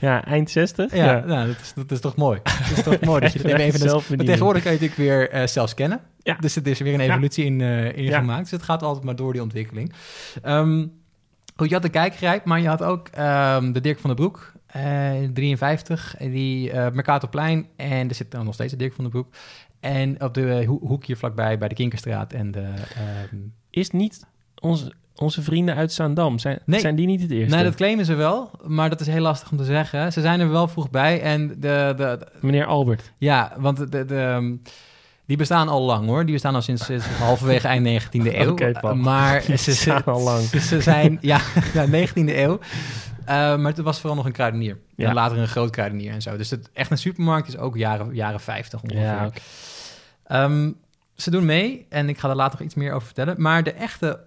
Ja, 0.00 0.24
eind 0.24 0.50
60. 0.50 0.94
Ja, 0.94 1.24
Nou, 1.26 1.46
dat, 1.46 1.56
is, 1.60 1.72
dat 1.74 1.90
is 1.90 2.00
toch 2.00 2.16
mooi. 2.16 2.40
Dat 2.68 2.76
is 2.78 2.82
toch 2.82 3.00
mooi 3.00 3.20
dat 3.20 3.32
je 3.32 3.38
dat 3.42 3.52
even... 3.52 3.78
zelfbediening. 3.78 4.16
maar 4.16 4.26
tegenwoordig 4.26 4.62
kan 4.62 4.72
je 4.72 4.78
natuurlijk 4.80 5.08
weer 5.08 5.30
eh, 5.30 5.46
zelf 5.46 5.68
scannen. 5.68 6.00
Ja. 6.22 6.36
Dus 6.40 6.54
het 6.54 6.66
is 6.66 6.78
weer 6.78 6.94
een 6.94 7.00
evolutie 7.00 7.44
in, 7.44 7.60
eh, 7.60 7.96
in 7.96 8.12
gemaakt. 8.12 8.42
Dus 8.42 8.50
het 8.50 8.62
gaat 8.62 8.82
altijd 8.82 9.04
maar 9.04 9.16
door 9.16 9.32
die 9.32 9.42
ontwikkeling. 9.42 9.92
Ehm, 10.42 10.86
goed, 11.62 11.68
je 11.70 11.74
had 11.74 11.82
de 11.92 11.98
kijkgrijp, 11.98 12.44
maar 12.44 12.60
je 12.60 12.68
had 12.68 12.82
ook 12.82 13.08
ehm, 13.08 13.72
de 13.72 13.80
Dirk 13.80 13.98
van 13.98 14.10
den 14.10 14.18
Broek. 14.18 14.52
eh, 14.66 15.10
53, 15.34 16.14
die 16.18 16.70
eh 16.70 16.92
Mercatorplein. 16.92 17.66
En 17.76 18.08
er 18.08 18.14
zit 18.14 18.30
dan 18.30 18.44
nog 18.44 18.54
steeds 18.54 18.72
de 18.72 18.78
Dirk 18.78 18.92
van 18.92 19.04
den 19.04 19.12
Broek. 19.12 19.28
En 19.80 20.22
op 20.22 20.34
de 20.34 20.64
ho- 20.66 20.78
hoek 20.86 21.04
hier 21.04 21.16
vlakbij 21.16 21.58
bij 21.58 21.68
de 21.68 21.74
Kinkerstraat 21.74 22.32
en 22.32 22.50
de... 22.50 22.60
ehm, 22.60 23.36
Is 23.70 23.90
niet 23.90 24.26
onze, 24.60 24.92
onze 25.16 25.42
vrienden 25.42 25.74
uit 25.74 25.92
Zaandam... 25.92 26.38
Zijn, 26.38 26.58
Nee. 26.64 26.80
zijn 26.80 26.94
die 26.96 27.06
niet 27.06 27.20
het 27.22 27.30
eerste? 27.30 27.54
Nee, 27.54 27.64
dat 27.64 27.74
claimen 27.74 28.04
ze 28.04 28.14
wel, 28.14 28.50
maar 28.66 28.90
dat 28.90 29.00
is 29.00 29.06
heel 29.06 29.20
lastig 29.22 29.50
om 29.50 29.56
te 29.56 29.64
zeggen. 29.64 30.12
Ze 30.12 30.20
zijn 30.20 30.40
er 30.40 30.50
wel 30.50 30.68
vroeg 30.68 30.90
bij 30.90 31.20
en 31.22 31.48
de, 31.48 31.54
de, 31.56 31.94
de- 31.96 32.26
Meneer 32.40 32.66
Albert. 32.66 33.12
ja, 33.18 33.52
want 33.58 33.76
de, 33.76 33.88
de, 33.88 34.04
de- 34.04 34.58
die 35.26 35.36
bestaan 35.36 35.68
al 35.68 35.82
lang 35.82 36.06
hoor. 36.06 36.24
Die 36.24 36.32
bestaan 36.32 36.54
al 36.54 36.62
sinds, 36.62 36.84
sinds 36.84 37.06
halverwege 37.18 37.68
eind 37.68 38.02
19e 38.02 38.08
eeuw. 38.10 38.54
Paul. 38.80 38.94
maar 38.94 39.42
ze, 39.42 39.52
bestaan 39.52 40.04
al 40.04 40.20
lang. 40.20 40.42
Ze, 40.42 40.80
zijn, 40.80 41.18
ja, 41.20 41.40
ja 41.74 41.86
19e 41.86 42.12
eeuw. 42.14 42.58
Eh, 43.24 43.56
maar 43.56 43.72
het 43.72 43.78
was 43.78 43.98
vooral 44.00 44.16
nog 44.16 44.26
een 44.26 44.32
kruidenier. 44.32 44.78
Ja. 44.96 45.08
En 45.08 45.14
later 45.14 45.38
een 45.38 45.48
groot 45.48 45.70
kruidenier 45.70 46.12
en 46.12 46.22
zo. 46.22 46.36
Dus 46.36 46.50
het, 46.50 46.70
echt 46.72 46.90
een 46.90 46.98
supermarkt 46.98 47.48
is 47.48 47.56
ook 47.56 47.76
jaren, 47.76 48.14
jaren 48.14 48.40
50 48.40 48.82
ongeveer. 48.82 49.02
Ja. 49.02 49.30
Ehm, 50.24 50.70
ze 51.16 51.30
doen 51.30 51.44
mee 51.44 51.86
en 51.88 52.08
ik 52.08 52.18
ga 52.18 52.28
er 52.28 52.36
later 52.36 52.58
nog 52.58 52.66
iets 52.66 52.74
meer 52.74 52.92
over 52.92 53.06
vertellen. 53.06 53.34
Maar 53.38 53.62
de 53.62 53.72
echte, 53.72 54.24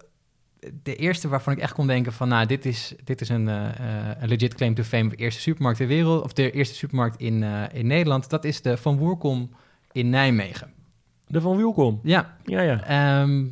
de 0.84 0.96
eerste 0.96 1.28
waarvan 1.28 1.54
ik 1.54 1.60
echt 1.60 1.74
kon 1.74 1.88
denken 1.88 2.14
van... 2.14 2.28
nou, 2.28 2.46
dit 2.46 2.66
is, 2.66 2.94
dit 3.04 3.22
is 3.22 3.30
een, 3.30 3.48
eh, 3.48 3.66
eh, 3.66 4.18
een 4.20 4.28
legit 4.28 4.54
claim 4.54 4.74
to 4.74 4.84
fame... 4.84 5.10
de 5.10 5.16
eerste 5.16 5.42
supermarkt 5.42 5.78
ter 5.78 5.88
wereld... 5.88 6.24
of 6.24 6.34
de 6.34 6.52
eerste 6.52 6.76
supermarkt 6.76 7.20
in, 7.20 7.44
eh, 7.44 7.64
in 7.74 7.88
Nederland. 7.88 8.30
Dat 8.30 8.44
is 8.44 8.62
de 8.62 8.78
Van 8.78 8.98
Woerkom 8.98 9.50
in 9.92 10.10
Nijmegen. 10.10 10.74
De 11.28 11.42
Van 11.42 11.56
Wielkom. 11.58 12.00
Ja, 12.04 12.36
Ja, 12.44 12.62
ja. 12.62 12.82
ehm, 12.84 13.44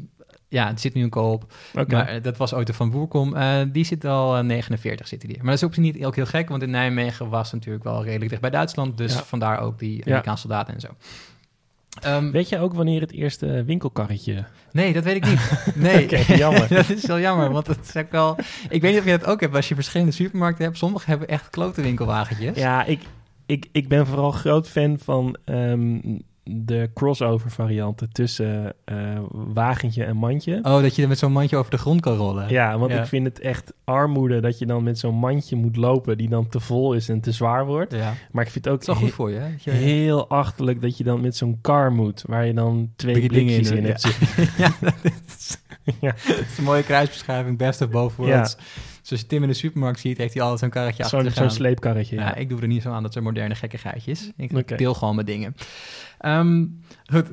ja 0.48 0.68
het 0.68 0.82
zit 0.82 0.94
nu 0.94 1.04
een 1.04 1.10
koop. 1.10 1.54
Maar 1.74 2.08
eh, 2.08 2.24
dat 2.24 2.38
was 2.38 2.54
ooit 2.54 2.68
de 2.68 2.74
Van 2.74 2.92
Woerkom. 2.92 3.36
Eh, 3.36 3.62
die 3.72 3.84
zit 3.84 4.06
al 4.06 4.38
eh, 4.38 4.44
49 4.44 5.08
zitten 5.08 5.28
die. 5.30 5.38
Maar 5.38 5.46
dat 5.46 5.56
is 5.56 5.64
ook 5.64 5.78
niet 5.78 6.06
ook 6.06 6.16
heel 6.16 6.26
gek... 6.26 6.50
want 6.50 6.62
in 6.62 6.70
Nijmegen 6.70 7.30
was 7.30 7.52
natuurlijk 7.52 7.84
wel 7.84 8.04
redelijk 8.04 8.30
dicht 8.30 8.42
bij 8.42 8.50
Duitsland... 8.50 8.98
dus 8.98 9.14
Ja. 9.14 9.24
vandaar 9.24 9.60
ook 9.60 9.80
die 9.80 10.06
Amerikaanse 10.06 10.42
soldaten 10.42 10.74
en 10.74 10.80
zo. 10.80 10.88
Ehm, 12.02 12.32
Weet 12.32 12.50
je 12.50 12.60
ook 12.60 12.74
wanneer 12.74 13.02
het 13.02 13.12
eerste 13.12 13.64
winkelkarretje... 13.64 14.46
nee, 14.72 14.94
dat 14.94 15.04
weet 15.04 15.16
ik 15.16 15.26
niet. 15.26 15.64
Nee, 15.76 16.26
jammer. 16.26 16.68
dat 16.76 16.90
is 16.90 17.06
wel 17.06 17.20
jammer, 17.20 17.52
want 17.52 17.68
het 17.68 17.80
is 17.88 17.96
ook 17.96 18.12
wel... 18.12 18.36
Ik 18.70 18.82
weet 18.82 18.92
niet 18.92 19.00
of 19.00 19.06
je 19.06 19.18
dat 19.18 19.26
ook 19.26 19.40
hebt 19.42 19.56
als 19.56 19.68
je 19.68 19.76
verschillende 19.76 20.12
supermarkten 20.12 20.66
hebt. 20.66 20.78
Sommige 20.78 21.10
hebben 21.10 21.28
echt 21.28 21.50
klote 21.50 21.82
winkelwagentjes. 21.82 22.58
Ja, 22.58 22.86
ik, 22.86 23.02
ik, 23.46 23.68
ik 23.72 23.88
ben 23.88 24.08
vooral 24.08 24.32
groot 24.32 24.70
fan 24.70 25.00
van 25.00 25.38
ehm, 25.46 26.00
de 26.44 26.90
crossover 26.94 27.52
varianten 27.52 28.12
tussen 28.12 28.74
eh, 28.86 28.96
wagentje 29.32 30.04
en 30.04 30.16
mandje. 30.18 30.60
Oh, 30.64 30.82
dat 30.82 30.96
je 30.96 31.08
met 31.08 31.18
zo'n 31.18 31.32
mandje 31.32 31.58
over 31.58 31.72
de 31.72 31.78
grond 31.78 32.02
kan 32.02 32.16
rollen. 32.16 32.50
Ja, 32.50 32.78
want 32.78 32.92
Ja. 32.92 33.02
ik 33.02 33.08
vind 33.08 33.26
het 33.26 33.40
echt 33.40 33.74
armoede 33.84 34.40
dat 34.40 34.60
je 34.60 34.66
dan 34.66 34.84
met 34.84 35.00
zo'n 35.00 35.16
mandje 35.16 35.56
moet 35.56 35.76
lopen 35.76 36.18
die 36.18 36.30
dan 36.30 36.48
te 36.50 36.60
vol 36.60 36.94
is 36.94 37.10
en 37.10 37.22
te 37.22 37.32
zwaar 37.32 37.66
wordt. 37.66 37.94
Ja. 37.94 38.14
Maar 38.32 38.46
ik 38.46 38.52
vind 38.52 38.66
het 38.66 38.74
ook 38.74 38.86
Dat 38.86 38.96
is 38.96 39.02
wel 39.02 39.10
goed 39.10 39.16
voor 39.16 39.32
je. 39.32 39.40
hè? 39.40 39.72
Heel 39.72 40.30
achterlijk 40.30 40.82
dat 40.82 40.98
je 40.98 41.04
dan 41.04 41.22
met 41.22 41.36
zo'n 41.36 41.58
car 41.62 41.92
moet, 41.92 42.24
waar 42.28 42.46
je 42.46 42.54
dan 42.54 42.92
twee 42.96 43.14
dingen 43.14 43.28
blikjes 43.28 43.70
in 43.72 43.86
hebt 43.86 44.02
ja. 44.02 44.10
zitten. 44.12 44.48
ja, 44.64 44.72
dat 44.82 44.96
is, 45.04 45.58
Ja. 46.00 46.16
dat 46.28 46.40
is 46.40 46.58
een 46.58 46.64
mooie 46.64 46.84
kruisbeschrijving. 46.84 47.58
Best 47.58 47.82
of 47.82 47.90
both 47.90 48.16
worlds. 48.16 48.58
Dus 49.04 49.12
als 49.12 49.22
je 49.22 49.28
Tim 49.28 49.42
in 49.42 49.48
de 49.48 49.54
supermarkt 49.54 50.00
ziet, 50.00 50.18
heeft 50.18 50.34
hij 50.34 50.42
altijd 50.42 50.60
zo'n 50.60 50.70
karretje 50.70 51.04
achter 51.04 51.32
Zo'n 51.32 51.50
sleepkarretje. 51.50 52.16
Ja, 52.16 52.22
Ja. 52.22 52.36
ik 52.36 52.50
doe 52.50 52.62
er 52.62 52.68
niet 52.68 52.82
zo 52.82 52.92
aan. 52.92 53.04
Dat 53.04 53.12
zijn 53.12 53.24
moderne 53.24 53.56
gekkigheidjes. 53.56 54.32
Ik 54.38 54.78
deel 54.78 54.94
gewoon 54.94 55.16
mijn 55.16 55.28
dingen. 55.28 55.56
Ehm, 56.20 56.66
goed. 57.06 57.28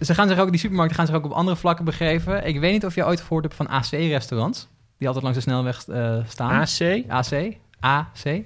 Ze 0.00 0.14
gaan 0.14 0.28
zich 0.28 0.38
ook, 0.38 0.50
die 0.50 0.58
supermarkten 0.60 0.96
gaan 0.96 1.06
zich 1.06 1.14
ook 1.14 1.24
op 1.24 1.30
andere 1.30 1.56
vlakken 1.56 1.84
begeven. 1.84 2.46
Ik 2.46 2.60
weet 2.60 2.72
niet 2.72 2.84
of 2.84 2.94
je 2.94 3.06
ooit 3.06 3.20
gehoord 3.20 3.44
hebt 3.44 3.56
van 3.56 3.68
AC-restaurants. 3.68 4.68
Die 4.98 5.06
altijd 5.06 5.24
langs 5.24 5.38
de 5.44 5.44
snelweg 5.50 5.88
eh, 5.88 6.18
staan. 6.26 6.50
AC? 6.60 7.04
AC? 7.08 7.56
AC? 7.80 8.42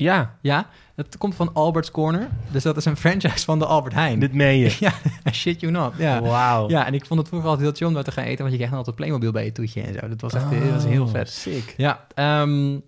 Ja. 0.00 0.36
Ja, 0.40 0.66
dat 0.94 1.18
komt 1.18 1.34
van 1.34 1.54
Albert's 1.54 1.90
Corner. 1.90 2.28
Dus 2.50 2.62
dat 2.62 2.76
is 2.76 2.84
een 2.84 2.96
franchise 2.96 3.44
van 3.44 3.58
de 3.58 3.66
Albert 3.66 3.94
Heijn. 3.94 4.20
Dit 4.20 4.32
meen 4.32 4.58
je? 4.58 4.76
Ja, 5.24 5.32
shit 5.32 5.60
you 5.60 5.72
not. 5.72 5.92
Ja. 5.96 6.20
Wauw. 6.20 6.68
Ja, 6.68 6.86
en 6.86 6.94
ik 6.94 7.06
vond 7.06 7.20
het 7.20 7.28
vroeger 7.28 7.48
altijd 7.48 7.66
heel 7.66 7.76
chill 7.76 7.86
om 7.86 7.94
daar 7.94 8.04
te 8.04 8.12
gaan 8.12 8.24
eten, 8.24 8.38
want 8.38 8.50
je 8.50 8.56
kreeg 8.56 8.68
dan 8.68 8.78
altijd 8.78 8.96
Playmobil 8.96 9.32
bij 9.32 9.44
je 9.44 9.52
toetje 9.52 9.82
en 9.82 9.94
zo. 9.94 10.08
Dat 10.08 10.20
was 10.20 10.34
echt 10.34 10.50
dat 10.50 10.70
was 10.72 10.84
heel 10.84 11.04
oh, 11.04 11.10
vet. 11.10 11.30
sick. 11.30 11.74
Ja, 11.76 12.06
ehm, 12.14 12.78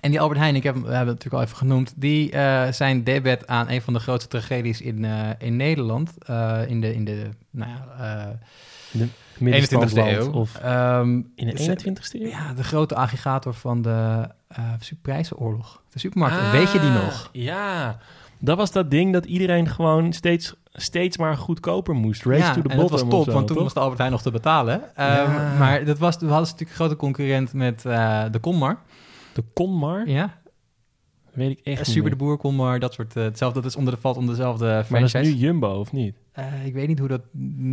en 0.00 0.10
die 0.10 0.20
Albert 0.20 0.40
Heijn, 0.40 0.54
ik 0.54 0.62
heb, 0.62 0.74
we 0.74 0.80
hebben 0.80 0.98
het 0.98 1.06
natuurlijk 1.06 1.34
al 1.34 1.42
even 1.42 1.56
genoemd, 1.56 1.92
die 1.96 2.30
eh, 2.30 2.72
zijn 2.72 3.04
debet 3.04 3.46
aan 3.46 3.68
een 3.68 3.82
van 3.82 3.92
de 3.92 4.00
grootste 4.00 4.28
tragedies 4.28 4.80
in, 4.80 5.04
eh, 5.04 5.28
in 5.38 5.56
Nederland. 5.56 6.12
Eh, 6.18 6.60
in 6.66 6.80
de, 6.80 6.94
in 6.94 7.04
de, 7.04 7.28
nou 7.50 7.70
ja... 7.70 8.38
In 8.92 8.98
de 8.98 9.08
21ste 9.40 9.96
eeuw. 9.96 10.32
Of 10.32 10.56
ehm, 10.56 11.20
in 11.34 11.46
de 11.46 11.52
21ste 11.52 12.20
eeuw? 12.20 12.28
Ja, 12.28 12.52
de 12.52 12.64
grote 12.64 12.94
aggregator 12.94 13.54
van 13.54 13.82
de 13.82 14.28
eh, 14.48 14.58
uh, 14.58 14.98
prijzenoorlog. 15.02 15.82
De 15.90 15.98
supermarkt, 15.98 16.36
ah, 16.36 16.50
weet 16.50 16.72
je 16.72 16.80
die 16.80 16.90
nog? 16.90 17.28
Ja, 17.32 17.98
dat 18.38 18.56
was 18.56 18.72
dat 18.72 18.90
ding 18.90 19.12
dat 19.12 19.24
iedereen 19.24 19.68
gewoon 19.68 20.12
steeds, 20.12 20.54
steeds 20.72 21.16
maar 21.16 21.36
goedkoper 21.36 21.94
moest. 21.94 22.24
Race 22.24 22.52
to 22.52 22.54
the 22.54 22.60
bottom. 22.62 22.78
dat 22.78 22.90
was 22.90 23.00
top, 23.00 23.26
want 23.26 23.46
toen 23.46 23.56
toch? 23.56 23.64
was 23.64 23.74
de 23.74 23.80
Albert 23.80 23.98
Heijn 23.98 24.12
nog 24.12 24.22
te 24.22 24.30
betalen. 24.30 24.96
Ehm, 24.96 25.58
maar 25.58 25.84
dat 25.84 25.98
was, 25.98 26.16
we 26.16 26.26
hadden 26.26 26.42
natuurlijk 26.42 26.70
een 26.70 26.76
grote 26.76 26.96
concurrent 26.96 27.52
met 27.52 27.84
eh, 27.84 28.24
de 28.30 28.40
Conmar. 28.40 28.78
De 29.32 29.44
Conmar? 29.54 30.08
Ja, 30.08 30.34
Weet 31.32 31.50
ik 31.50 31.60
echt 31.64 31.86
Super 31.86 32.10
de. 32.10 32.16
Boer, 32.16 32.36
Conmar, 32.36 32.78
dat 32.78 32.92
soort... 32.94 33.16
eh, 33.16 33.22
hetzelfde, 33.22 33.60
dat 33.60 33.70
is 33.70 33.76
onder 33.76 33.94
de, 33.94 34.00
valt 34.00 34.16
onder 34.16 34.34
dezelfde 34.34 34.64
Maar 34.64 34.76
dat 34.76 34.86
franchise. 34.86 35.18
is 35.18 35.26
nu 35.28 35.34
Jumbo, 35.34 35.78
of 35.80 35.92
niet? 35.92 36.14
Eh, 36.32 36.66
ik 36.66 36.74
weet 36.74 36.88
niet 36.88 36.98
hoe 36.98 37.08
dat... 37.08 37.20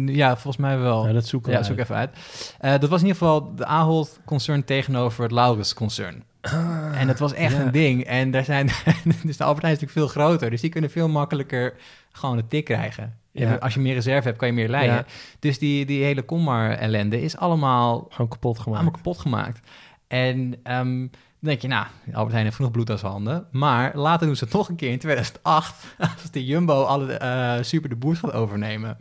Ja, 0.06 0.34
volgens 0.34 0.58
mij 0.58 0.78
wel. 0.78 1.02
Nou, 1.02 1.14
dat 1.14 1.28
zoeken 1.28 1.52
we 1.52 1.58
ja, 1.58 1.64
zoek 1.64 1.78
uit. 1.78 1.84
even 1.84 1.96
uit. 1.96 2.18
Eh, 2.60 2.72
dat 2.72 2.90
was 2.90 3.02
in 3.02 3.08
ieder 3.08 3.22
geval 3.22 3.56
de 3.56 3.66
Ahold-concern 3.66 4.64
tegenover 4.64 5.24
het 5.24 5.32
Laurus-concern. 5.32 6.24
Ah, 6.42 7.02
en 7.02 7.08
dat 7.08 7.20
was 7.20 7.34
echt 7.34 7.54
ja. 7.54 7.62
een 7.62 7.72
ding. 7.72 8.04
En 8.04 8.32
daar 8.32 8.44
zijn... 8.44 8.70
dus 9.26 9.38
de 9.38 9.44
Albert 9.44 9.62
Heijn 9.64 9.76
is 9.78 9.82
natuurlijk 9.82 9.92
veel 9.92 10.08
groter. 10.08 10.50
Dus 10.50 10.62
die 10.62 10.70
kunnen 10.70 10.90
veel 10.90 11.10
makkelijker 11.10 11.74
gewoon 12.12 12.38
een 12.38 12.48
tik 12.48 12.66
krijgen. 12.66 13.18
Ja. 13.32 13.56
Als 13.56 13.74
je 13.74 13.80
meer 13.80 13.94
reserve 13.94 14.28
hebt, 14.28 14.38
kan 14.38 14.48
je 14.48 14.54
meer 14.54 14.70
leiden. 14.70 14.96
Ja. 14.96 15.06
Dus 15.40 15.60
die, 15.60 15.86
die 15.86 16.04
hele 16.04 16.26
Conmar-ellende 16.26 17.22
is 17.22 17.38
allemaal, 17.38 18.08
Gewoon 18.10 18.30
kapot 18.30 18.60
gemaakt. 18.60 18.82
allemaal 18.82 19.02
kapot 19.02 19.20
gemaakt. 19.20 19.60
En 20.08 20.56
ehm, 20.64 21.08
dan 21.40 21.50
denk 21.50 21.62
je, 21.62 21.68
nou, 21.68 21.86
Albert 22.06 22.32
Heijn 22.32 22.44
heeft 22.44 22.56
genoeg 22.56 22.72
bloed 22.72 22.90
aan 22.90 22.98
zijn 22.98 23.12
handen. 23.12 23.48
Maar 23.52 23.98
later 23.98 24.28
doen 24.28 24.36
ze 24.36 24.44
het 24.44 24.54
nog 24.54 24.70
een 24.70 24.76
keer 24.76 24.92
in 24.92 25.00
2008... 25.00 25.86
als 26.00 26.32
de 26.32 26.46
Jumbo 26.46 26.84
alle 26.84 27.14
eh, 27.14 27.64
Super 27.64 27.90
de 27.90 27.96
Boers 27.96 28.20
gaat 28.20 28.34
overnemen. 28.34 28.98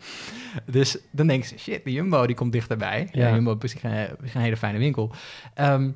Dus 0.64 0.98
dan 1.10 1.26
denk 1.26 1.44
je, 1.44 1.58
shit, 1.58 1.84
de 1.84 1.92
Jumbo 1.92 2.26
die 2.26 2.36
komt 2.36 2.52
dichterbij. 2.52 3.08
Ja. 3.12 3.28
Ja. 3.28 3.34
Jumbo 3.34 3.52
is 3.52 3.58
misschien 3.60 3.90
een, 3.90 4.08
is 4.22 4.34
een 4.34 4.40
hele 4.40 4.56
fijne 4.56 4.78
winkel. 4.78 5.12
Ehm, 5.54 5.90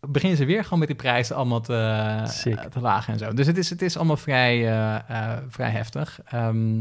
beginnen 0.00 0.38
ze 0.38 0.44
weer 0.44 0.62
gewoon 0.62 0.78
met 0.78 0.88
die 0.88 0.96
prijzen 0.96 1.36
allemaal 1.36 1.60
te, 1.60 2.20
Sick. 2.24 2.60
te 2.60 2.80
laag 2.80 3.08
en 3.08 3.18
zo. 3.18 3.32
Dus 3.32 3.46
het 3.46 3.58
is, 3.58 3.70
het 3.70 3.82
is 3.82 3.96
allemaal 3.96 4.16
vrij, 4.16 4.68
eh, 4.68 4.94
eh, 5.08 5.38
vrij 5.48 5.70
heftig. 5.70 6.20
Ehm, 6.24 6.78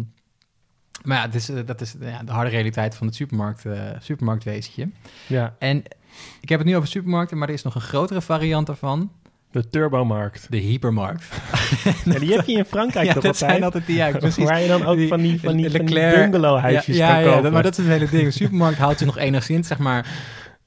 maar 1.04 1.18
ja, 1.18 1.34
is, 1.34 1.52
dat 1.66 1.82
is 1.82 1.96
ja, 2.00 2.24
de 2.24 2.32
harde 2.32 2.50
realiteit 2.50 2.96
van 2.96 3.08
het 3.08 3.16
supermarkt, 3.16 3.66
supermarktwezentje. 4.00 4.90
Ja, 5.28 5.56
En 5.60 5.84
ik 6.42 6.50
heb 6.50 6.60
het 6.60 6.68
nu 6.68 6.76
over 6.76 6.88
supermarkten, 6.88 7.38
maar 7.38 7.48
er 7.48 7.54
is 7.54 7.64
nog 7.64 7.76
een 7.76 7.82
grotere 7.82 8.22
variant 8.22 8.68
daarvan. 8.68 9.12
de 9.52 9.70
turbomarkt. 9.70 10.48
De 10.50 10.58
hypermarkt. 10.58 11.24
Ja, 12.06 12.20
die 12.20 12.32
heb 12.34 12.46
je 12.46 12.54
in 12.58 12.66
Frankrijk 12.66 13.06
ja, 13.08 13.14
toch 13.14 13.24
dat 13.24 13.32
altijd? 13.32 13.52
zijn 13.52 13.64
altijd 13.64 13.86
die, 13.86 13.96
ja, 13.96 14.12
precies. 14.18 14.44
Waar 14.46 14.62
je 14.62 14.68
dan 14.68 14.86
ook 14.86 14.96
Die- 14.98 15.08
van 15.08 15.22
die, 15.22 15.40
van 15.40 15.56
die, 15.56 15.72
van 15.72 15.86
die 15.86 15.96
bungalowhuisjes 15.96 16.96
ja, 16.98 17.14
kan 17.14 17.24
ja, 17.24 17.30
kopen. 17.30 17.44
ja, 17.44 17.50
maar 17.50 17.64
dat 17.64 17.72
is 17.72 17.78
het 17.78 17.88
hele 17.88 18.10
ding. 18.10 18.24
De 18.24 18.32
supermarkt 18.32 18.78
houdt 18.78 18.98
zich 18.98 19.08
nog 19.08 19.18
enigszins, 19.18 19.68
zeg 19.68 19.78
maar, 19.78 20.08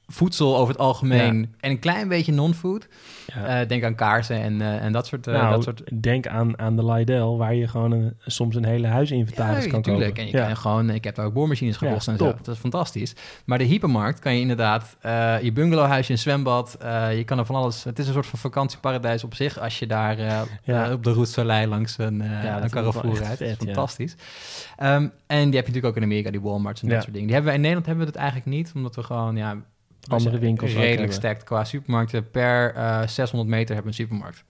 voedsel 0.07 0.57
over 0.57 0.73
het 0.73 0.81
algemeen 0.81 1.53
en 1.59 1.71
een 1.71 1.79
klein 1.79 2.07
beetje 2.07 2.31
non-food. 2.31 2.87
Ja. 3.25 3.61
Eh, 3.61 3.67
denk 3.67 3.83
aan 3.83 3.95
kaarsen 3.95 4.41
en, 4.41 4.61
eh, 4.61 4.83
en 4.83 4.91
dat 4.91 5.07
soort... 5.07 5.25
nou, 5.25 5.51
dat 5.51 5.63
soort 5.63 6.01
denk 6.01 6.27
aan, 6.27 6.59
aan 6.59 6.75
de 6.75 6.85
Lidl, 6.85 7.35
waar 7.37 7.55
je 7.55 7.67
gewoon 7.67 7.91
een, 7.91 8.17
soms 8.19 8.55
een 8.55 8.65
hele 8.65 8.87
huisinventaris 8.87 9.63
ja, 9.63 9.69
kan 9.69 9.81
tuurlijk. 9.81 10.07
kopen. 10.07 10.23
En 10.23 10.29
je 10.29 10.37
ja. 10.37 10.45
kan 10.45 10.57
gewoon, 10.57 10.89
ik 10.89 11.03
heb 11.03 11.15
daar 11.15 11.25
ook 11.25 11.33
boormachines 11.33 11.77
gekost 11.77 12.07
en 12.07 12.17
zo. 12.17 12.25
Dat 12.25 12.47
is 12.47 12.57
fantastisch. 12.57 13.13
Maar 13.45 13.57
de 13.57 13.63
hypermarkt 13.63 14.19
kan 14.19 14.33
je 14.33 14.41
inderdaad 14.41 14.97
je 15.41 15.51
bungalowhuisje, 15.53 16.11
een 16.11 16.17
zwembad, 16.17 16.77
je 17.11 17.23
kan 17.25 17.39
er 17.39 17.45
van 17.45 17.55
alles. 17.55 17.83
Het 17.83 17.99
is 17.99 18.07
een 18.07 18.13
soort 18.13 18.25
van 18.25 18.39
vakantieparadijs 18.39 19.23
op 19.23 19.33
zich 19.33 19.59
als 19.59 19.79
je 19.79 19.87
daar 19.87 20.43
op 20.91 21.03
de 21.03 21.11
Route 21.11 21.31
Soleil 21.31 21.67
langs 21.67 21.97
een, 21.97 22.19
een 22.19 22.69
Carrefour 22.69 23.17
rijdt. 23.17 23.37
Vet, 23.37 23.57
fantastisch. 23.57 24.15
Ehm, 24.77 25.07
en 25.27 25.49
die 25.49 25.55
heb 25.55 25.65
je 25.65 25.73
natuurlijk 25.73 25.85
ook 25.85 25.95
in 25.95 26.03
Amerika, 26.03 26.31
die 26.31 26.41
Walmarts 26.41 26.81
en 26.81 26.89
dat 26.89 27.01
soort 27.01 27.13
dingen. 27.13 27.27
Die 27.27 27.35
hebben 27.35 27.51
we 27.51 27.57
in 27.57 27.63
Nederland 27.63 27.87
hebben 27.87 28.05
we 28.05 28.11
dat 28.11 28.21
eigenlijk 28.21 28.49
niet, 28.49 28.71
omdat 28.75 28.95
we 28.95 29.03
gewoon 29.03 29.35
ja 29.35 29.57
Andere 30.07 30.39
winkels 30.39 30.73
redelijk 30.73 31.13
stacked 31.13 31.43
qua 31.43 31.63
supermarkten. 31.63 32.31
Per 32.31 32.73
eh 32.73 33.07
600 33.07 33.49
meter 33.49 33.75
hebben 33.75 33.93
we 33.93 33.99
een 33.99 34.05
supermarkt. 34.07 34.43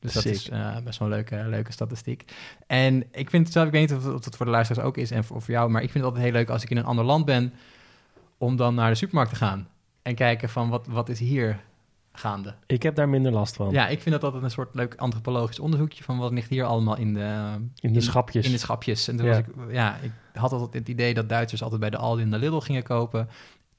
Dus 0.00 0.12
dat 0.12 0.22
Sick. 0.22 0.32
is 0.32 0.48
eh, 0.48 0.76
best 0.84 0.98
wel 0.98 1.08
een 1.08 1.14
leuke, 1.14 1.44
leuke 1.48 1.72
statistiek. 1.72 2.32
En 2.66 3.04
ik 3.12 3.30
vind 3.30 3.44
het 3.44 3.52
zelf, 3.52 3.66
ik 3.66 3.72
weet 3.72 3.90
niet 3.90 3.98
of, 3.98 4.24
het 4.24 4.36
voor 4.36 4.46
de 4.46 4.52
luisteraars 4.52 4.86
ook 4.86 4.96
is 4.96 5.10
en 5.10 5.24
voor, 5.24 5.42
voor 5.42 5.54
jou, 5.54 5.70
maar 5.70 5.82
ik 5.82 5.90
vind 5.90 6.04
het 6.04 6.12
altijd 6.12 6.24
heel 6.24 6.40
leuk 6.40 6.50
als 6.50 6.62
ik 6.62 6.70
in 6.70 6.76
een 6.76 6.84
ander 6.84 7.04
land 7.04 7.24
ben, 7.24 7.52
om 8.38 8.56
dan 8.56 8.74
naar 8.74 8.90
de 8.90 8.96
supermarkt 8.96 9.30
te 9.30 9.36
gaan 9.36 9.68
en 10.02 10.14
kijken 10.14 10.48
van 10.48 10.68
wat, 10.68 10.86
wat 10.86 11.08
is 11.08 11.18
hier 11.18 11.60
gaande. 12.12 12.54
Ik 12.66 12.82
heb 12.82 12.94
daar 12.94 13.08
minder 13.08 13.32
last 13.32 13.56
van. 13.56 13.70
Ja, 13.70 13.88
ik 13.88 14.02
vind 14.02 14.14
dat 14.14 14.24
altijd 14.24 14.42
een 14.42 14.50
soort 14.50 14.74
leuk 14.74 14.94
antropologisch 14.96 15.58
onderzoekje 15.58 16.04
van 16.04 16.18
wat 16.18 16.32
ligt 16.32 16.50
hier 16.50 16.64
allemaal 16.64 16.96
in 16.96 17.14
de, 17.14 17.44
in 17.80 17.92
de 17.92 18.00
schapjes. 18.00 18.46
in 18.46 18.52
de 18.52 18.58
schapjes. 18.58 19.08
En 19.08 19.16
toen 19.16 19.26
Ja. 19.26 19.30
was 19.32 19.40
ik, 19.40 19.72
ja, 19.72 19.96
ik 20.02 20.10
had 20.32 20.52
altijd 20.52 20.72
het 20.74 20.88
idee 20.88 21.14
dat 21.14 21.28
Duitsers 21.28 21.62
altijd 21.62 21.80
bij 21.80 21.90
de 21.90 21.96
Aldi 21.96 22.22
en 22.22 22.30
de 22.30 22.38
Lidl 22.38 22.58
gingen 22.58 22.82
kopen. 22.82 23.28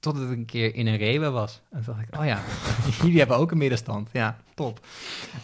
Totdat 0.06 0.24
ik 0.32 0.38
een 0.38 0.46
keer 0.46 0.76
in 0.76 0.88
een 0.88 0.98
Rewe 0.98 1.30
was. 1.30 1.62
En 1.72 1.84
toen 1.84 1.94
dacht 1.96 2.08
ik, 2.08 2.20
oh 2.20 2.26
ja, 2.26 2.39
jullie 3.02 3.18
hebben 3.18 3.38
ook 3.38 3.52
een 3.52 3.58
middenstand. 3.58 4.10
Ja, 4.13 4.38
top. 4.54 4.80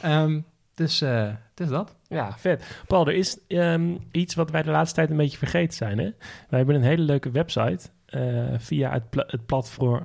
Ehm, 0.02 0.40
dus, 0.76 1.02
eh 1.02 1.30
dus 1.54 1.68
dat. 1.68 1.96
Ja, 2.08 2.38
vet. 2.38 2.82
Paul, 2.88 3.08
er 3.08 3.14
is 3.14 3.38
ehm, 3.48 3.96
iets 4.12 4.36
wat 4.36 4.52
wij 4.52 4.62
de 4.64 4.70
laatste 4.72 4.96
tijd 4.96 5.10
een 5.10 5.18
beetje 5.18 5.38
vergeten 5.38 5.74
zijn. 5.78 5.98
Hè? 5.98 6.10
Wij 6.50 6.58
hebben 6.60 6.76
een 6.76 6.84
hele 6.84 7.04
leuke 7.04 7.32
website 7.32 7.90
eh, 8.06 8.22
via 8.58 8.92
het, 8.92 9.10
pla- 9.10 9.24
het 9.28 9.46
platform... 9.46 10.04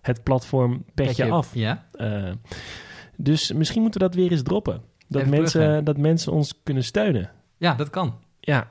Het 0.00 0.22
platform 0.22 0.84
Petje 0.94 1.30
Af. 1.30 1.54
Ja. 1.54 1.84
Eh, 1.92 2.32
dus 3.16 3.52
misschien 3.52 3.82
moeten 3.82 4.00
we 4.00 4.06
dat 4.06 4.16
weer 4.16 4.30
eens 4.30 4.42
droppen. 4.42 4.82
Dat 5.08 5.20
Even 5.22 5.34
mensen, 5.36 5.84
dat 5.84 5.96
mensen 5.96 6.32
ons 6.32 6.60
kunnen 6.62 6.84
steunen. 6.84 7.30
ja, 7.56 7.74
dat 7.74 7.90
kan. 7.90 8.18
Ja, 8.40 8.70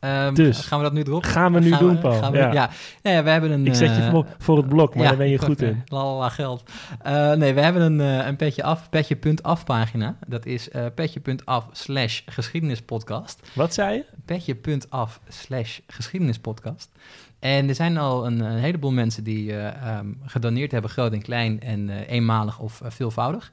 Ehm, 0.00 0.34
Dus. 0.34 0.58
Gaan 0.60 0.78
we 0.78 0.84
dat 0.84 0.92
nu 0.92 1.02
erop? 1.02 1.24
gaan 1.24 1.52
we 1.52 1.60
nu 1.60 1.70
doen, 1.78 1.98
Paul. 1.98 2.30
we- 2.30 2.38
ja. 2.38 2.52
ja. 2.52 2.70
Nee, 3.02 3.14
ja, 3.14 3.22
we 3.22 3.30
hebben 3.30 3.50
een... 3.50 3.66
Ik 3.66 3.74
zet 3.74 3.96
je 3.96 4.02
eh, 4.02 4.10
voor, 4.10 4.26
voor 4.38 4.56
het 4.56 4.68
blok, 4.68 4.94
maar 4.94 5.02
ja, 5.02 5.08
daar 5.08 5.18
ben 5.18 5.28
je 5.28 5.38
goed 5.48 5.62
in. 5.62 5.82
Lalala 5.86 6.28
geld. 6.28 6.70
Eh, 7.02 7.32
nee, 7.32 7.54
we 7.54 7.60
hebben 7.60 7.82
een, 7.82 8.00
eh, 8.20 8.26
een 8.26 8.36
petje 8.36 8.62
af, 8.62 8.88
petje.af 8.90 9.64
pagina. 9.64 10.16
Dat 10.26 10.46
is 10.46 10.68
petje.af 10.94 11.68
slash 11.72 12.20
geschiedenispodcast. 12.26 13.50
Wat 13.54 13.74
zei 13.74 13.94
je? 13.96 14.04
petje.af 14.24 15.20
slash 15.28 15.78
geschiedenispodcast. 15.86 16.90
En 17.40 17.68
er 17.68 17.74
zijn 17.74 17.96
al 17.96 18.26
een, 18.26 18.40
een 18.40 18.58
heleboel 18.58 18.92
mensen 18.92 19.24
die 19.24 19.56
ehm, 19.56 20.06
gedoneerd 20.24 20.72
hebben, 20.72 20.90
groot 20.90 21.12
en 21.12 21.22
klein 21.22 21.60
en 21.60 21.88
eh, 21.90 22.08
eenmalig 22.10 22.58
of 22.58 22.80
eh, 22.80 22.90
veelvoudig. 22.90 23.52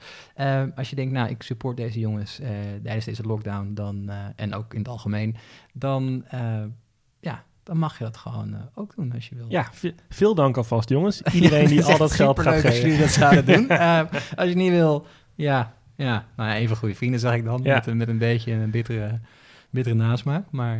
Als 0.76 0.90
je 0.90 0.96
denkt, 0.96 1.14
nou, 1.14 1.30
ik 1.30 1.44
support 1.44 1.78
deze 1.78 2.00
jongens 2.00 2.40
tijdens 2.84 3.06
deze 3.06 3.24
lockdown 3.24 3.74
dan, 3.74 4.10
en 4.36 4.54
ook 4.56 4.74
in 4.74 4.80
het 4.80 4.88
algemeen, 4.88 5.36
dan, 5.74 6.26
ja, 7.20 7.44
dan 7.64 7.78
mag 7.78 7.98
je 7.98 8.04
dat 8.04 8.18
gewoon 8.18 8.56
ook 8.76 8.96
doen 8.96 9.14
als 9.14 9.30
je 9.30 9.36
wil. 9.36 9.46
Ja, 9.50 9.68
ve- 9.72 9.96
veel 10.10 10.36
dank 10.36 10.58
alvast, 10.58 10.90
jongens. 10.90 11.22
Iedereen 11.34 11.68
die 11.68 11.84
al 11.84 11.98
dat 11.98 12.12
geld 12.12 12.40
gaat 12.40 12.46
superleuk 12.46 12.66
als 12.66 12.74
geven. 12.74 12.90
jullie 12.90 13.04
dat 13.04 13.14
zouden 13.14 13.46
doen. 13.46 13.68
Als 14.40 14.50
je 14.50 14.56
niet 14.56 14.72
wil, 14.72 15.06
ja, 15.36 15.74
ja, 15.96 16.26
nou 16.36 16.50
ja, 16.50 16.56
even 16.56 16.76
goede 16.78 16.96
vrienden 16.96 17.20
zeg 17.20 17.34
ik 17.34 17.44
dan, 17.44 17.60
Ja. 17.64 17.74
met, 17.76 17.88
een- 17.88 17.98
met 17.98 18.08
een 18.08 18.18
beetje 18.18 18.52
een 18.52 18.72
bittere, 18.72 19.20
bittere 19.70 19.96
nasmaak. 19.96 20.46
Maar 20.52 20.80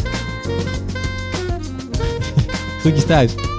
Groetjes 2.81 3.05
thuis. 3.05 3.50